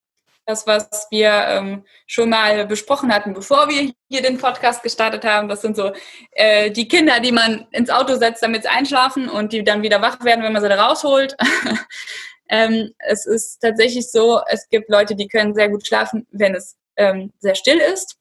[0.46, 5.48] das, was wir ähm, schon mal besprochen hatten, bevor wir hier den Podcast gestartet haben.
[5.48, 5.92] Das sind so
[6.30, 10.00] äh, die Kinder, die man ins Auto setzt, damit sie einschlafen und die dann wieder
[10.00, 11.36] wach werden, wenn man sie da rausholt.
[12.48, 16.76] ähm, es ist tatsächlich so, es gibt Leute, die können sehr gut schlafen, wenn es
[16.96, 18.16] ähm, sehr still ist.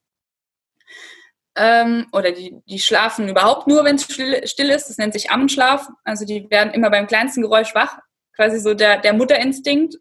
[1.58, 4.90] Ähm, oder die, die schlafen überhaupt nur, wenn es still, still ist.
[4.90, 5.88] Das nennt sich Ammenschlaf.
[6.04, 7.98] Also die werden immer beim kleinsten Geräusch wach.
[8.36, 9.96] Quasi so der, der Mutterinstinkt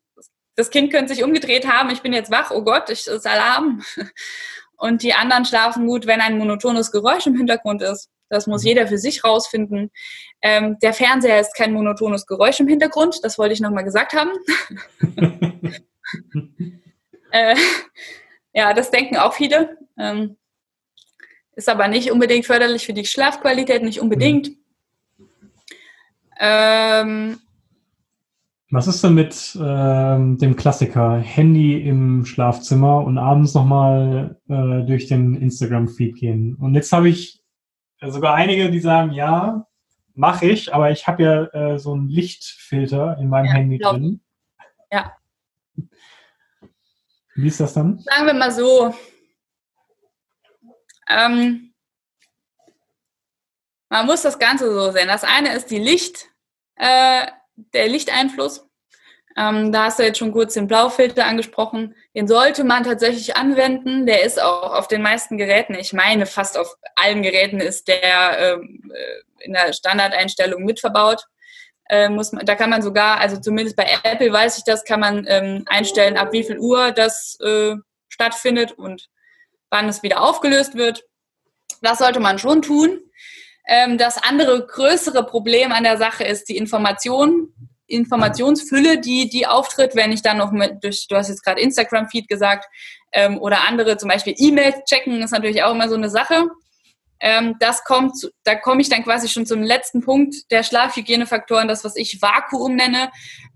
[0.57, 3.83] das Kind könnte sich umgedreht haben, ich bin jetzt wach, oh Gott, ich ist Alarm.
[4.77, 8.11] Und die anderen schlafen gut, wenn ein monotones Geräusch im Hintergrund ist.
[8.29, 8.69] Das muss mhm.
[8.69, 9.91] jeder für sich rausfinden.
[10.47, 14.31] Ähm, der Fernseher ist kein monotones Geräusch im Hintergrund, das wollte ich nochmal gesagt haben.
[17.31, 17.57] äh,
[18.53, 19.79] ja, das denken auch viele.
[19.99, 20.37] Ähm,
[21.57, 24.51] ist aber nicht unbedingt förderlich für die Schlafqualität, nicht unbedingt.
[26.39, 27.39] Ähm,
[28.71, 35.07] was ist denn mit ähm, dem Klassiker Handy im Schlafzimmer und abends nochmal äh, durch
[35.07, 36.55] den Instagram-Feed gehen?
[36.57, 37.43] Und jetzt habe ich
[38.03, 39.67] sogar einige, die sagen, ja,
[40.15, 44.21] mache ich, aber ich habe ja äh, so einen Lichtfilter in meinem ja, Handy drin.
[44.91, 45.17] Ja.
[47.35, 47.99] Wie ist das dann?
[47.99, 48.95] Sagen wir mal so.
[51.09, 51.75] Ähm,
[53.89, 55.09] man muss das Ganze so sehen.
[55.09, 56.29] Das eine ist die Licht,
[56.77, 58.69] äh, der Lichteinfluss.
[59.37, 61.95] Ähm, da hast du jetzt schon kurz den Blaufilter angesprochen.
[62.15, 64.07] Den sollte man tatsächlich anwenden.
[64.07, 68.39] Der ist auch auf den meisten Geräten, ich meine fast auf allen Geräten ist der
[68.39, 71.25] ähm, äh, in der Standardeinstellung mitverbaut.
[71.89, 75.01] Äh, muss man, da kann man sogar, also zumindest bei Apple weiß ich das, kann
[75.01, 77.75] man ähm, einstellen, ab wie viel Uhr das äh,
[78.09, 79.09] stattfindet und
[79.69, 81.05] wann es wieder aufgelöst wird.
[81.83, 83.01] Das sollte man schon tun.
[83.67, 87.53] Ähm, das andere größere Problem an der Sache ist die Information,
[87.87, 92.29] Informationsfülle, die, die auftritt, wenn ich dann noch mit, durch, du hast jetzt gerade Instagram-Feed
[92.29, 92.67] gesagt,
[93.13, 96.47] ähm, oder andere, zum Beispiel E-Mails checken, ist natürlich auch immer so eine Sache.
[97.21, 101.85] Ähm, das kommt, da komme ich dann quasi schon zum letzten Punkt der Schlafhygienefaktoren, das,
[101.85, 103.11] was ich Vakuum nenne.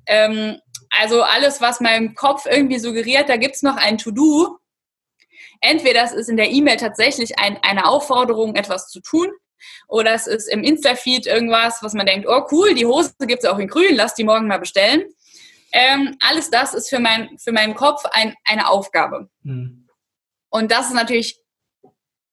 [0.07, 0.59] Ähm,
[0.91, 4.59] also alles, was meinem Kopf irgendwie suggeriert, da gibt's noch ein To-Do,
[5.61, 9.29] entweder es ist in der E-Mail tatsächlich ein, eine Aufforderung, etwas zu tun,
[9.89, 13.49] oder es ist im Insta-Feed irgendwas, was man denkt, oh cool, die Hose gibt es
[13.49, 15.05] auch in grün, lass die morgen mal bestellen.
[15.73, 19.29] Ähm, alles das ist für, mein, für meinen Kopf ein, eine Aufgabe.
[19.43, 19.89] Mhm.
[20.51, 21.41] Und das ist natürlich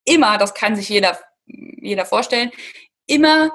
[0.06, 2.52] immer, das kann sich jeder, jeder vorstellen,
[3.08, 3.52] immer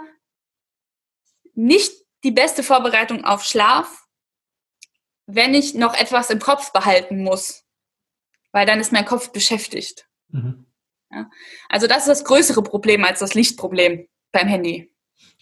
[1.55, 1.93] nicht
[2.25, 4.07] die beste Vorbereitung auf Schlaf,
[5.27, 7.64] wenn ich noch etwas im Kopf behalten muss,
[8.53, 10.07] weil dann ist mein Kopf beschäftigt.
[10.29, 10.70] Mhm.
[11.11, 11.29] Ja.
[11.69, 14.91] Also das ist das größere Problem als das Lichtproblem beim Handy.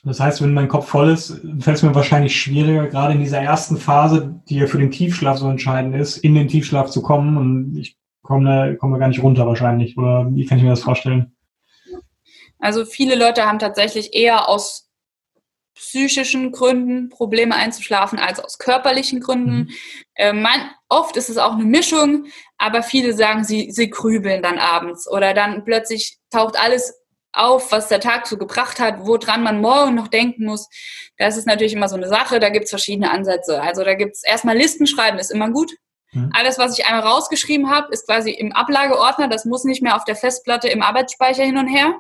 [0.05, 3.41] Das heißt, wenn mein Kopf voll ist, fällt es mir wahrscheinlich schwieriger, gerade in dieser
[3.41, 7.37] ersten Phase, die ja für den Tiefschlaf so entscheidend ist, in den Tiefschlaf zu kommen.
[7.37, 9.99] Und ich komme, komme gar nicht runter wahrscheinlich.
[9.99, 11.37] Oder wie kann ich mir das vorstellen?
[12.59, 14.88] Also viele Leute haben tatsächlich eher aus
[15.79, 19.57] psychischen Gründen Probleme einzuschlafen als aus körperlichen Gründen.
[19.57, 19.71] Mhm.
[20.15, 22.27] Äh, man, oft ist es auch eine Mischung,
[22.59, 26.95] aber viele sagen, sie, sie grübeln dann abends oder dann plötzlich taucht alles
[27.33, 30.69] auf, was der Tag so gebracht hat, woran man morgen noch denken muss.
[31.17, 33.63] Das ist natürlich immer so eine Sache, da gibt es verschiedene Ansätze.
[33.63, 35.73] Also da gibt es erstmal Listen schreiben, ist immer gut.
[36.13, 36.31] Mhm.
[36.35, 40.05] Alles, was ich einmal rausgeschrieben habe, ist quasi im Ablageordner, das muss nicht mehr auf
[40.05, 41.95] der Festplatte im Arbeitsspeicher hin und her.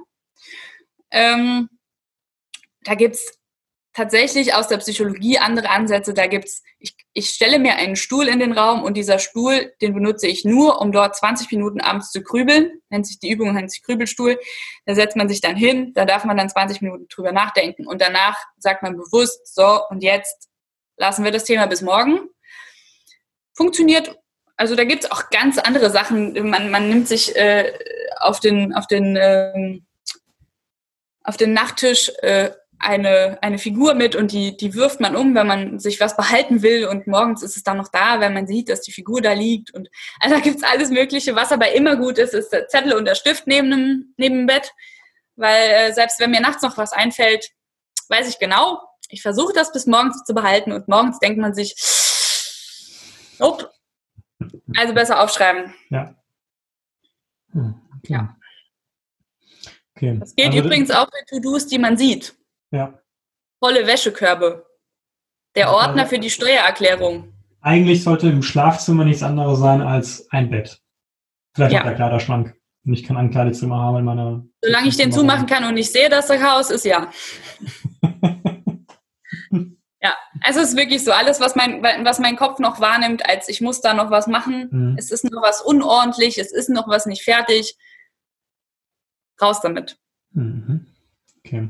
[1.11, 1.68] Ähm,
[2.83, 3.38] da gibt es
[3.99, 6.14] tatsächlich aus der Psychologie andere Ansätze.
[6.14, 9.92] Da gibt's, ich, ich stelle mir einen Stuhl in den Raum und dieser Stuhl, den
[9.92, 12.80] benutze ich nur, um dort 20 Minuten abends zu grübeln.
[12.90, 14.38] Nennt sich die Übung, nennt sich Grübelstuhl.
[14.86, 18.01] Da setzt man sich dann hin, da darf man dann 20 Minuten drüber nachdenken und
[18.01, 20.49] danach sagt man bewusst, so und jetzt
[20.96, 22.20] lassen wir das Thema bis morgen.
[23.57, 24.16] Funktioniert.
[24.57, 26.49] Also da gibt's auch ganz andere Sachen.
[26.49, 27.72] Man, man nimmt sich äh,
[28.20, 29.80] auf den, auf den, äh,
[31.24, 35.47] auf den Nachttisch äh, eine, eine Figur mit und die, die wirft man um, wenn
[35.47, 38.68] man sich was behalten will und morgens ist es dann noch da, wenn man sieht,
[38.68, 39.89] dass die Figur da liegt und
[40.20, 41.35] also da gibt's alles Mögliche.
[41.35, 44.47] Was aber immer gut ist, ist der Zettel und der Stift neben dem, neben dem
[44.47, 44.72] Bett,
[45.37, 47.51] weil äh, selbst wenn mir nachts noch was einfällt,
[48.09, 51.74] weiß ich genau, ich versuche das bis morgens zu behalten und morgens denkt man sich,
[53.39, 53.72] op,
[54.76, 55.74] also besser aufschreiben.
[55.91, 56.14] Ja.
[57.53, 58.12] Hm, okay.
[58.12, 58.37] Ja.
[59.97, 60.16] Okay.
[60.20, 62.38] Das gilt also, übrigens auch für To-Dos, die man sieht.
[62.71, 62.99] Ja.
[63.61, 64.66] Volle Wäschekörbe.
[65.55, 67.33] Der Ordner für die Steuererklärung.
[67.61, 70.81] Eigentlich sollte im Schlafzimmer nichts anderes sein als ein Bett.
[71.55, 71.81] Vielleicht ja.
[71.81, 72.55] auch der Kleiderschrank.
[72.85, 74.45] Und ich kann ein Kleidezimmer haben in meiner.
[74.62, 77.11] Solange ich den zumachen kann und ich sehe, dass da Chaos ist, ja.
[80.01, 83.49] ja, also es ist wirklich so, alles, was mein, was mein Kopf noch wahrnimmt, als
[83.49, 84.97] ich muss da noch was machen, mhm.
[84.97, 87.77] es ist noch was unordentlich, es ist noch was nicht fertig.
[89.41, 89.99] Raus damit.
[90.31, 90.87] Mhm.
[91.45, 91.69] Okay.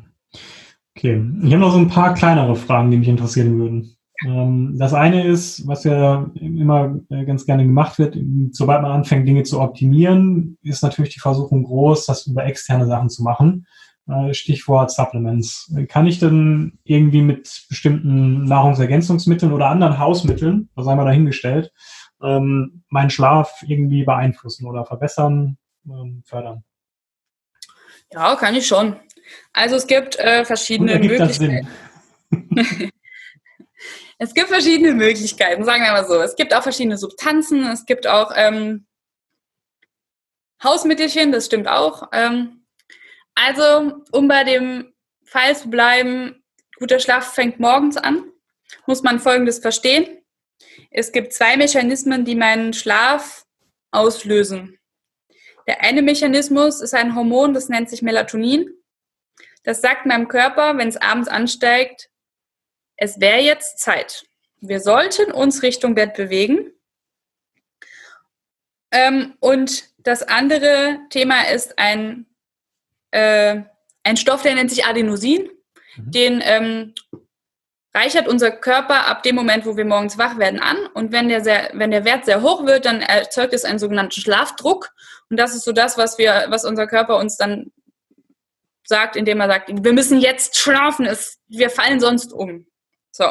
[0.98, 3.96] Okay, ich habe noch so ein paar kleinere Fragen, die mich interessieren würden.
[4.26, 8.18] Ähm, das eine ist, was ja immer äh, ganz gerne gemacht wird,
[8.50, 13.10] sobald man anfängt, Dinge zu optimieren, ist natürlich die Versuchung groß, das über externe Sachen
[13.10, 13.68] zu machen.
[14.08, 15.72] Äh, Stichwort Supplements.
[15.88, 21.72] Kann ich denn irgendwie mit bestimmten Nahrungsergänzungsmitteln oder anderen Hausmitteln, das einmal dahingestellt,
[22.20, 26.64] ähm, meinen Schlaf irgendwie beeinflussen oder verbessern, ähm, fördern?
[28.12, 28.96] Ja, kann ich schon.
[29.52, 31.68] Also es gibt äh, verschiedene Möglichkeiten.
[34.18, 36.20] es gibt verschiedene Möglichkeiten, sagen wir mal so.
[36.20, 38.86] Es gibt auch verschiedene Substanzen, es gibt auch ähm,
[40.62, 42.08] Hausmittelchen, das stimmt auch.
[42.12, 42.64] Ähm,
[43.34, 44.92] also, um bei dem
[45.24, 46.42] Fall zu bleiben,
[46.78, 48.24] guter Schlaf fängt morgens an,
[48.86, 50.18] muss man Folgendes verstehen.
[50.90, 53.44] Es gibt zwei Mechanismen, die meinen Schlaf
[53.90, 54.78] auslösen.
[55.66, 58.70] Der eine Mechanismus ist ein Hormon, das nennt sich Melatonin.
[59.64, 62.08] Das sagt meinem Körper, wenn es abends ansteigt,
[62.96, 64.24] es wäre jetzt Zeit.
[64.60, 66.72] Wir sollten uns Richtung Bett bewegen.
[68.90, 72.26] Ähm, und das andere Thema ist ein,
[73.10, 73.62] äh,
[74.02, 75.48] ein Stoff, der nennt sich Adenosin.
[75.96, 76.10] Mhm.
[76.10, 76.94] Den ähm,
[77.94, 80.76] reichert unser Körper ab dem Moment, wo wir morgens wach werden, an.
[80.94, 84.12] Und wenn der, sehr, wenn der Wert sehr hoch wird, dann erzeugt es einen sogenannten
[84.12, 84.90] Schlafdruck.
[85.30, 87.72] Und das ist so das, was wir, was unser Körper uns dann
[88.88, 92.66] sagt, indem er sagt, wir müssen jetzt schlafen, es, wir fallen sonst um.
[93.10, 93.26] So.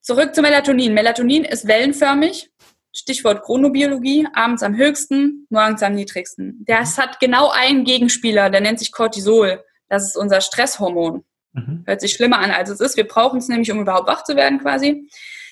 [0.00, 0.94] Zurück zu Melatonin.
[0.94, 2.50] Melatonin ist wellenförmig.
[2.94, 6.62] Stichwort Chronobiologie, abends am höchsten, morgens am niedrigsten.
[6.66, 9.64] Das hat genau einen Gegenspieler, der nennt sich Cortisol.
[9.88, 11.24] Das ist unser Stresshormon.
[11.52, 11.82] Mhm.
[11.86, 12.96] Hört sich schlimmer an, als es ist.
[12.96, 15.08] Wir brauchen es nämlich, um überhaupt wach zu werden quasi.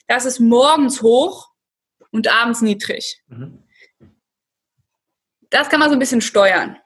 [0.06, 1.48] Das ist morgens hoch
[2.10, 3.22] und abends niedrig.
[3.28, 3.62] Mhm.
[5.48, 6.78] Das kann man so ein bisschen steuern.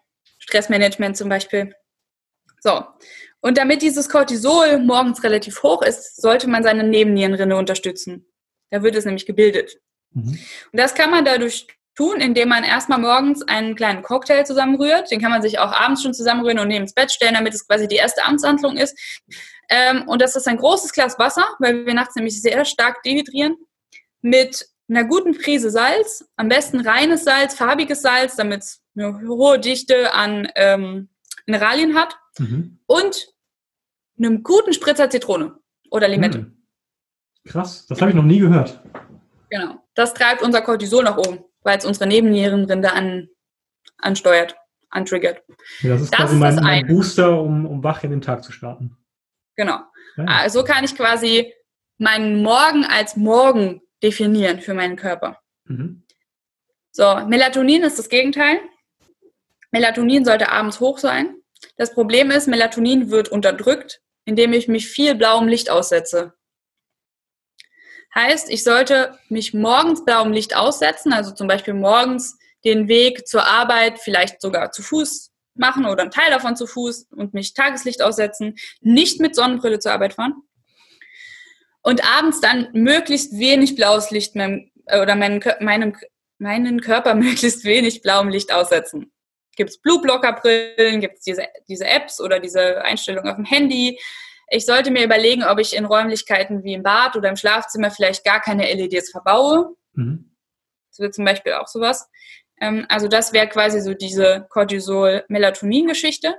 [0.45, 1.75] Stressmanagement zum Beispiel.
[2.61, 2.85] So.
[3.41, 8.27] Und damit dieses Cortisol morgens relativ hoch ist, sollte man seine Nebennierenrinne unterstützen.
[8.71, 9.79] Da wird es nämlich gebildet.
[10.13, 10.39] Mhm.
[10.73, 15.11] Und das kann man dadurch tun, indem man erstmal morgens einen kleinen Cocktail zusammenrührt.
[15.11, 17.67] Den kann man sich auch abends schon zusammenrühren und neben ins Bett stellen, damit es
[17.67, 18.99] quasi die erste Abendshandlung ist.
[19.69, 23.57] Ähm, und das ist ein großes Glas Wasser, weil wir nachts nämlich sehr stark dehydrieren,
[24.23, 29.59] mit einer guten Prise Salz, am besten reines Salz, farbiges Salz, damit es eine hohe
[29.59, 31.09] Dichte an ähm,
[31.47, 32.79] Mineralien hat mhm.
[32.87, 33.29] und
[34.19, 35.59] einem guten Spritzer Zitrone
[35.91, 36.39] oder Limette.
[36.39, 36.65] Mhm.
[37.47, 38.81] Krass, das habe ich noch nie gehört.
[39.51, 43.29] Genau, das treibt unser Cortisol nach oben, weil es unsere Nebennierenrinde an,
[43.99, 44.57] ansteuert,
[44.89, 45.43] antriggert.
[45.81, 48.53] Ja, das ist das quasi mein, mein Booster, um, um wach in den Tag zu
[48.53, 48.97] starten.
[49.57, 49.81] Genau.
[50.17, 50.25] Ja.
[50.25, 51.53] Also kann ich quasi
[51.99, 55.41] meinen Morgen als Morgen definieren für meinen Körper.
[55.65, 56.05] Mhm.
[56.91, 58.61] So, Melatonin ist das Gegenteil.
[59.75, 61.35] Melatonin sollte abends hoch sein.
[61.77, 66.33] Das Problem ist, Melatonin wird unterdrückt, indem ich mich viel blauem Licht aussetze.
[68.14, 73.49] Heißt, ich sollte mich morgens blauem Licht aussetzen, also zum Beispiel morgens den Weg zur
[73.49, 78.01] Arbeit vielleicht sogar zu Fuß machen oder einen Teil davon zu Fuß und mich Tageslicht
[78.01, 80.35] aussetzen, nicht mit Sonnenbrille zur Arbeit fahren
[81.83, 85.97] und abends dann möglichst wenig blaues Licht meinem, oder meinen, meinem,
[86.39, 89.11] meinen Körper möglichst wenig blauem Licht aussetzen.
[89.57, 93.99] Gibt es Blue-Blocker-Brillen, gibt es diese, diese Apps oder diese Einstellungen auf dem Handy.
[94.49, 98.25] Ich sollte mir überlegen, ob ich in Räumlichkeiten wie im Bad oder im Schlafzimmer vielleicht
[98.25, 99.75] gar keine LEDs verbaue.
[99.95, 100.31] Mhm.
[100.91, 102.09] Das wird zum Beispiel auch sowas.
[102.61, 106.37] Ähm, also das wäre quasi so diese Cortisol-Melatonin-Geschichte.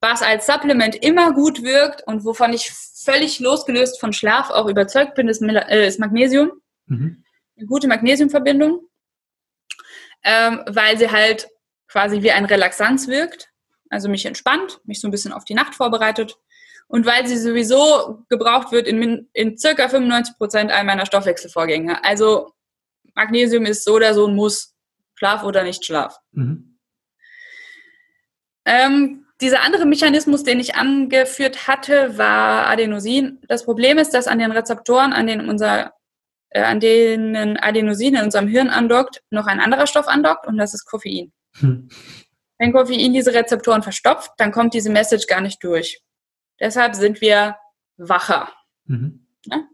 [0.00, 5.14] Was als Supplement immer gut wirkt und wovon ich völlig losgelöst von Schlaf auch überzeugt
[5.14, 6.52] bin, ist, äh, Magnesium.
[6.86, 7.24] Mhm.
[7.56, 8.80] Eine gute Magnesiumverbindung,
[10.24, 11.48] ähm, weil sie halt
[11.92, 13.50] quasi wie ein Relaxanz wirkt,
[13.90, 16.38] also mich entspannt, mich so ein bisschen auf die Nacht vorbereitet
[16.88, 22.02] und weil sie sowieso gebraucht wird in, in circa 95 Prozent all meiner Stoffwechselvorgänge.
[22.02, 22.52] Also
[23.14, 24.74] Magnesium ist so oder so ein Muss,
[25.14, 26.16] Schlaf oder nicht Schlaf.
[26.32, 26.78] Mhm.
[28.64, 33.40] Ähm, dieser andere Mechanismus, den ich angeführt hatte, war Adenosin.
[33.48, 35.92] Das Problem ist, dass an den Rezeptoren, an denen unser
[36.50, 40.74] äh, an denen Adenosin in unserem Hirn andockt, noch ein anderer Stoff andockt und das
[40.74, 41.32] ist Koffein.
[41.60, 41.88] Hm.
[42.58, 46.00] Wenn Koffein diese Rezeptoren verstopft, dann kommt diese Message gar nicht durch.
[46.60, 47.56] Deshalb sind wir
[47.96, 48.52] wacher.
[48.84, 49.26] Mhm.
[49.46, 49.66] Ja?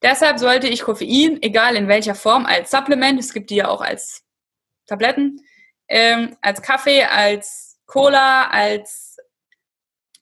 [0.00, 3.82] Deshalb sollte ich Koffein, egal in welcher Form, als Supplement, es gibt die ja auch
[3.82, 4.24] als
[4.86, 5.40] Tabletten,
[5.88, 9.18] ähm, als Kaffee, als Cola, als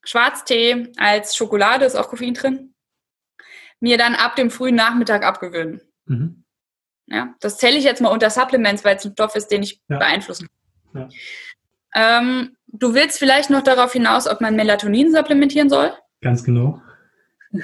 [0.04, 2.74] Schwarztee, als Schokolade, ist auch Koffein drin,
[3.78, 5.80] mir dann ab dem frühen Nachmittag abgewöhnen.
[6.06, 6.44] Mhm.
[7.06, 9.80] Ja, das zähle ich jetzt mal unter Supplements, weil es ein Stoff ist, den ich
[9.88, 9.98] ja.
[9.98, 10.59] beeinflussen kann.
[10.94, 11.08] Ja.
[11.94, 15.92] Ähm, du willst vielleicht noch darauf hinaus, ob man Melatonin supplementieren soll?
[16.20, 16.80] Ganz genau.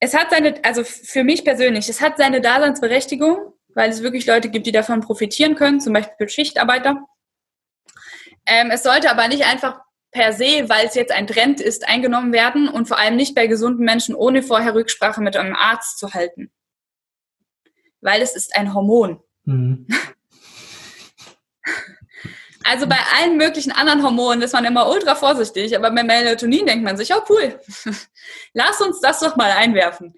[0.00, 4.50] es hat seine, also für mich persönlich, es hat seine Daseinsberechtigung, weil es wirklich Leute
[4.50, 7.06] gibt, die davon profitieren können, zum Beispiel Schichtarbeiter.
[8.46, 12.32] Ähm, es sollte aber nicht einfach per se, weil es jetzt ein Trend ist, eingenommen
[12.32, 16.12] werden und vor allem nicht bei gesunden Menschen ohne vorher Rücksprache mit einem Arzt zu
[16.12, 16.50] halten.
[18.00, 19.22] Weil es ist ein Hormon.
[19.44, 19.86] Mhm.
[22.64, 26.84] Also bei allen möglichen anderen Hormonen ist man immer ultra vorsichtig, aber bei Melatonin denkt
[26.84, 27.58] man sich, oh cool,
[28.52, 30.14] lass uns das doch mal einwerfen.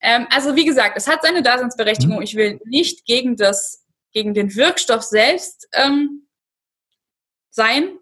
[0.00, 2.16] Ähm, also wie gesagt, es hat seine Daseinsberechtigung.
[2.16, 2.22] Mhm.
[2.22, 6.28] Ich will nicht gegen das, gegen den Wirkstoff selbst ähm,
[7.50, 7.98] sein,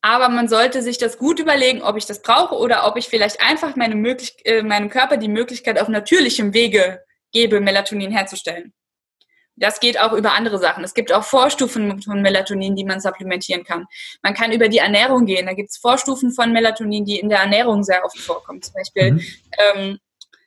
[0.00, 3.40] aber man sollte sich das gut überlegen, ob ich das brauche oder ob ich vielleicht
[3.40, 3.94] einfach meine
[4.44, 8.74] äh, meinem Körper die Möglichkeit auf natürlichem Wege gebe, Melatonin herzustellen.
[9.56, 10.82] Das geht auch über andere Sachen.
[10.82, 13.86] Es gibt auch Vorstufen von Melatonin, die man supplementieren kann.
[14.22, 15.46] Man kann über die Ernährung gehen.
[15.46, 18.62] Da gibt es Vorstufen von Melatonin, die in der Ernährung sehr oft vorkommen.
[18.62, 19.22] Zum Beispiel mhm.
[19.74, 19.98] ähm,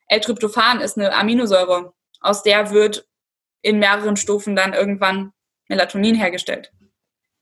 [0.08, 1.94] L-Tryptophan ist eine Aminosäure.
[2.20, 3.08] Aus der wird
[3.62, 5.34] in mehreren Stufen dann irgendwann
[5.68, 6.72] Melatonin hergestellt.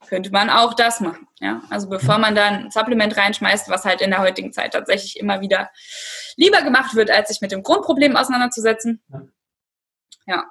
[0.07, 1.27] Könnte man auch das machen.
[1.39, 1.61] Ja?
[1.69, 5.39] Also bevor man dann ein Supplement reinschmeißt, was halt in der heutigen Zeit tatsächlich immer
[5.41, 5.69] wieder
[6.35, 9.01] lieber gemacht wird, als sich mit dem Grundproblem auseinanderzusetzen.
[10.25, 10.45] Ja,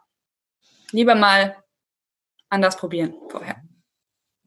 [0.92, 1.56] lieber mal
[2.48, 3.56] anders probieren vorher.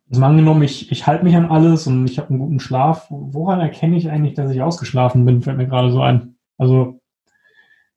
[0.10, 3.08] Also angenommen, ich, ich halte mich an alles und ich habe einen guten Schlaf.
[3.10, 5.42] Woran erkenne ich eigentlich, dass ich ausgeschlafen bin?
[5.42, 6.38] Fällt mir gerade so ein.
[6.58, 7.02] Also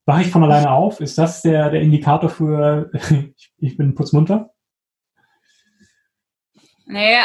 [0.06, 1.00] wache ich von alleine auf?
[1.00, 2.90] Ist das der, der Indikator für
[3.36, 4.50] ich, ich bin putzmunter?
[6.86, 7.22] Naja,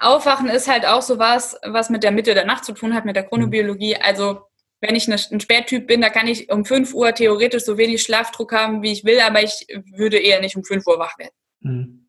[0.00, 3.04] Aufwachen ist halt auch so was, was mit der Mitte der Nacht zu tun hat,
[3.04, 3.96] mit der Chronobiologie.
[3.96, 4.42] Also
[4.82, 8.52] wenn ich ein Spättyp bin, da kann ich um 5 Uhr theoretisch so wenig Schlafdruck
[8.52, 11.32] haben, wie ich will, aber ich würde eher nicht um 5 Uhr wach werden.
[11.60, 12.08] Mhm.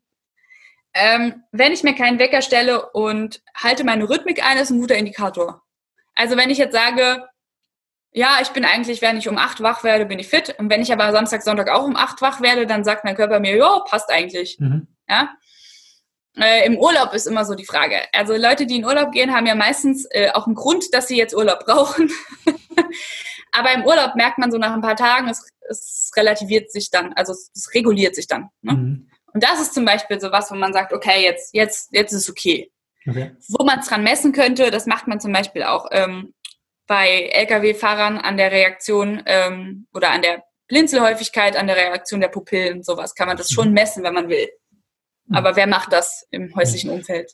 [0.92, 4.96] Ähm, wenn ich mir keinen Wecker stelle und halte meine Rhythmik ein, ist ein guter
[4.96, 5.62] Indikator.
[6.16, 7.24] Also wenn ich jetzt sage,
[8.10, 10.54] ja, ich bin eigentlich, wenn ich um acht wach werde, bin ich fit.
[10.58, 13.38] Und wenn ich aber Samstag, Sonntag auch um acht wach werde, dann sagt mein Körper
[13.38, 14.58] mir, ja, passt eigentlich.
[14.58, 14.88] Mhm.
[15.08, 15.30] Ja.
[16.36, 17.96] Äh, Im Urlaub ist immer so die Frage.
[18.12, 21.16] Also Leute, die in Urlaub gehen, haben ja meistens äh, auch einen Grund, dass sie
[21.16, 22.10] jetzt Urlaub brauchen.
[23.52, 27.12] aber im Urlaub merkt man so nach ein paar Tagen, es, es relativiert sich dann,
[27.14, 28.50] also es, es reguliert sich dann.
[28.62, 28.72] Ne?
[28.72, 29.10] Mhm.
[29.32, 32.30] Und das ist zum Beispiel so was, wo man sagt, okay, jetzt, jetzt, jetzt ist
[32.30, 32.70] okay.
[33.08, 33.32] okay.
[33.48, 36.34] Wo man es dran messen könnte, das macht man zum Beispiel auch ähm,
[36.86, 42.82] bei Lkw-Fahrern an der Reaktion ähm, oder an der Blinzelhäufigkeit, an der Reaktion der Pupillen,
[42.82, 43.74] sowas kann man das schon mhm.
[43.74, 44.48] messen, wenn man will.
[45.26, 45.36] Mhm.
[45.36, 47.32] Aber wer macht das im häuslichen Umfeld?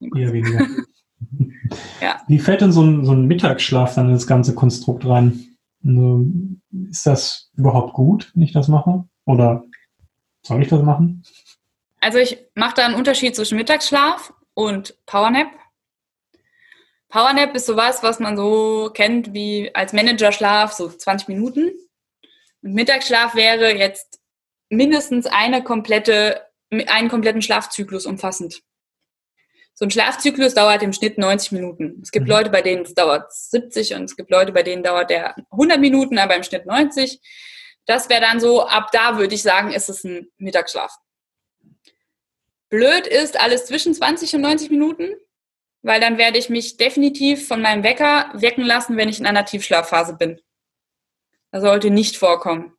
[0.00, 0.66] Eher weniger.
[2.00, 2.20] ja.
[2.28, 5.56] Wie fällt denn so ein, so ein Mittagsschlaf dann in das ganze Konstrukt rein?
[5.84, 6.26] Also,
[6.90, 9.04] ist das überhaupt gut, wenn ich das mache?
[9.26, 9.64] Oder
[10.42, 11.22] soll ich das machen?
[12.00, 15.48] Also ich mache da einen Unterschied zwischen Mittagsschlaf und Powernap.
[17.08, 21.70] Powernap ist sowas, was man so kennt wie als Managerschlaf, so 20 Minuten.
[22.62, 24.20] Und Mittagsschlaf wäre jetzt
[24.68, 28.62] mindestens eine komplette, einen kompletten Schlafzyklus umfassend.
[29.74, 32.00] So ein Schlafzyklus dauert im Schnitt 90 Minuten.
[32.02, 32.32] Es gibt mhm.
[32.32, 35.80] Leute, bei denen es dauert 70 und es gibt Leute, bei denen dauert der 100
[35.80, 37.20] Minuten, aber im Schnitt 90.
[37.86, 40.94] Das wäre dann so, ab da würde ich sagen, ist es ein Mittagsschlaf.
[42.70, 45.14] Blöd ist alles zwischen 20 und 90 Minuten
[45.84, 49.44] weil dann werde ich mich definitiv von meinem Wecker wecken lassen, wenn ich in einer
[49.44, 50.40] Tiefschlafphase bin.
[51.52, 52.72] Das sollte nicht vorkommen.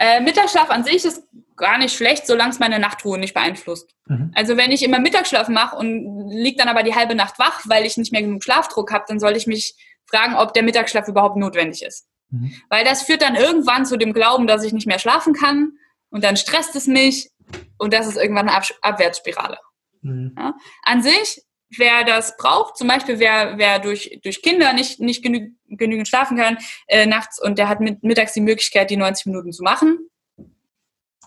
[0.00, 3.94] Äh, Mittagsschlaf an sich ist gar nicht schlecht, solange es meine Nachtruhe nicht beeinflusst.
[4.06, 4.32] Mhm.
[4.34, 7.84] Also wenn ich immer Mittagsschlaf mache und liege dann aber die halbe Nacht wach, weil
[7.84, 9.74] ich nicht mehr genug Schlafdruck habe, dann sollte ich mich
[10.06, 12.08] fragen, ob der Mittagsschlaf überhaupt notwendig ist.
[12.30, 12.50] Mhm.
[12.70, 15.72] Weil das führt dann irgendwann zu dem Glauben, dass ich nicht mehr schlafen kann
[16.08, 17.30] und dann stresst es mich
[17.76, 19.58] und das ist irgendwann eine Ab Abwärtsspirale.
[20.00, 20.34] Mhm.
[20.38, 20.54] Ja?
[20.82, 21.42] An sich
[21.76, 26.36] wer das braucht, zum Beispiel wer, wer durch, durch Kinder nicht, nicht genü genügend schlafen
[26.36, 26.58] kann
[26.88, 29.98] äh, nachts und der hat mit, mittags die Möglichkeit, die 90 Minuten zu machen,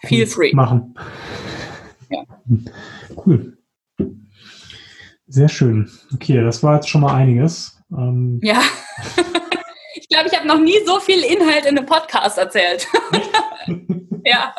[0.06, 0.54] feel free.
[0.54, 0.96] Machen.
[2.10, 2.24] Ja.
[3.26, 3.58] Cool.
[5.28, 5.90] Sehr schön.
[6.14, 7.82] Okay, das war jetzt schon mal einiges.
[7.92, 8.62] Ähm ja.
[9.96, 12.88] ich glaube, ich habe noch nie so viel Inhalt in einem Podcast erzählt.
[14.26, 14.54] ja.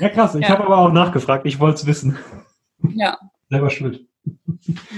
[0.00, 0.34] Ja, krass.
[0.34, 0.48] Ich ja.
[0.50, 1.46] habe aber auch nachgefragt.
[1.46, 2.18] Ich wollte es wissen.
[2.94, 3.18] Ja.
[3.48, 4.06] Selber schuld.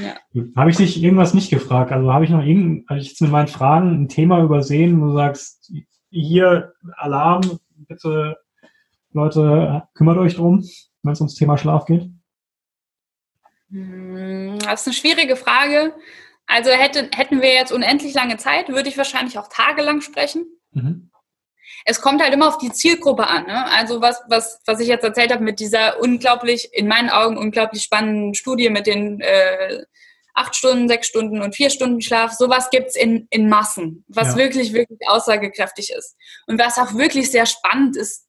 [0.00, 0.16] Ja.
[0.54, 1.92] Habe ich dich irgendwas nicht gefragt?
[1.92, 5.06] Also habe ich noch irgend, habe ich jetzt mit meinen Fragen ein Thema übersehen, wo
[5.06, 5.72] du sagst,
[6.10, 8.36] hier Alarm, bitte
[9.12, 10.64] Leute, kümmert euch drum,
[11.02, 12.10] wenn es ums Thema Schlaf geht?
[13.70, 15.94] Hm, das ist eine schwierige Frage.
[16.46, 20.46] Also hätte, hätten wir jetzt unendlich lange Zeit, würde ich wahrscheinlich auch tagelang sprechen.
[20.72, 21.10] Mhm
[21.88, 23.46] es kommt halt immer auf die Zielgruppe an.
[23.46, 23.70] Ne?
[23.72, 27.82] Also was, was, was ich jetzt erzählt habe mit dieser unglaublich, in meinen Augen unglaublich
[27.82, 29.84] spannenden Studie mit den äh,
[30.34, 34.36] acht Stunden, sechs Stunden und vier Stunden Schlaf, sowas gibt's in, in Massen, was ja.
[34.36, 36.16] wirklich, wirklich aussagekräftig ist.
[36.48, 38.26] Und was auch wirklich sehr spannend ist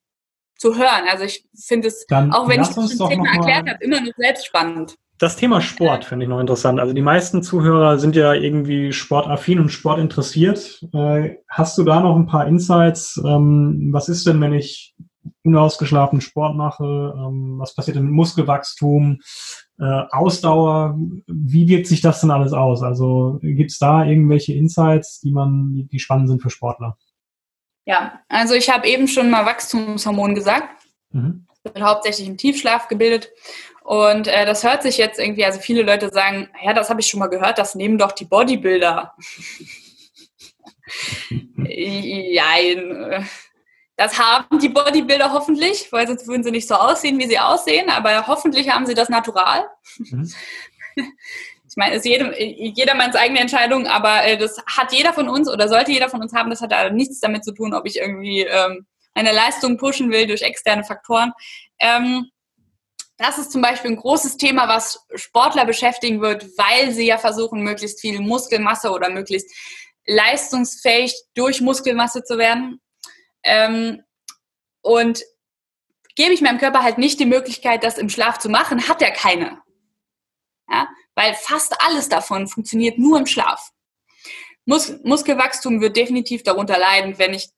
[0.57, 1.07] zu hören.
[1.09, 4.45] Also ich finde es, Dann auch wenn ich das Thema erklärt habe, immer noch selbst
[4.45, 4.95] spannend.
[5.19, 6.79] Das Thema Sport finde ich noch interessant.
[6.79, 10.83] Also die meisten Zuhörer sind ja irgendwie sportaffin und sportinteressiert.
[10.93, 13.19] Äh, hast du da noch ein paar Insights?
[13.25, 14.95] Ähm, was ist denn, wenn ich
[15.43, 16.83] unausgeschlafen Sport mache?
[17.17, 19.19] Ähm, was passiert denn mit Muskelwachstum?
[19.79, 20.95] Äh, Ausdauer?
[21.25, 22.83] Wie wirkt sich das denn alles aus?
[22.83, 26.95] Also gibt es da irgendwelche Insights, die man, die spannend sind für Sportler?
[27.85, 30.83] Ja, also ich habe eben schon mal Wachstumshormon gesagt.
[31.11, 31.47] Mhm.
[31.63, 33.29] Das wird hauptsächlich im Tiefschlaf gebildet.
[33.87, 37.07] Und äh, das hört sich jetzt irgendwie, also viele Leute sagen, ja, das habe ich
[37.07, 39.15] schon mal gehört, das nehmen doch die Bodybuilder.
[41.55, 42.43] ja,
[43.95, 47.89] das haben die Bodybuilder hoffentlich, weil sonst würden sie nicht so aussehen, wie sie aussehen,
[47.89, 49.69] aber hoffentlich haben sie das natural.
[49.97, 50.33] Mhm.
[51.69, 55.47] Ich meine, es ist jedem, jedermanns eigene Entscheidung, aber äh, das hat jeder von uns
[55.47, 56.49] oder sollte jeder von uns haben.
[56.49, 60.25] Das hat aber nichts damit zu tun, ob ich irgendwie ähm, eine Leistung pushen will
[60.25, 61.33] durch externe Faktoren.
[61.77, 62.31] Ähm,
[63.17, 67.61] das ist zum Beispiel ein großes Thema, was Sportler beschäftigen wird, weil sie ja versuchen,
[67.61, 69.51] möglichst viel Muskelmasse oder möglichst
[70.05, 72.79] leistungsfähig durch Muskelmasse zu werden.
[73.43, 74.03] Ähm,
[74.81, 75.23] und
[76.15, 79.11] gebe ich meinem Körper halt nicht die Möglichkeit, das im Schlaf zu machen, hat er
[79.11, 79.61] keine.
[80.69, 80.87] Ja?
[81.15, 83.71] Weil fast alles davon funktioniert nur im Schlaf.
[84.65, 87.49] Mus Muskelwachstum wird definitiv darunter leiden, wenn ich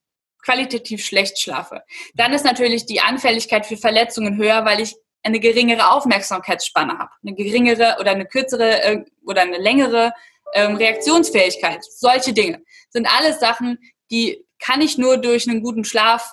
[0.42, 1.82] qualitativ schlecht schlafe.
[2.14, 7.34] Dann ist natürlich die Anfälligkeit für Verletzungen höher, weil ich eine geringere Aufmerksamkeitsspanne habe, eine
[7.34, 10.12] geringere oder eine kürzere äh, oder eine längere
[10.54, 11.84] ähm, Reaktionsfähigkeit.
[11.84, 13.78] Solche Dinge sind alles Sachen,
[14.10, 16.32] die kann ich nur durch einen guten Schlaf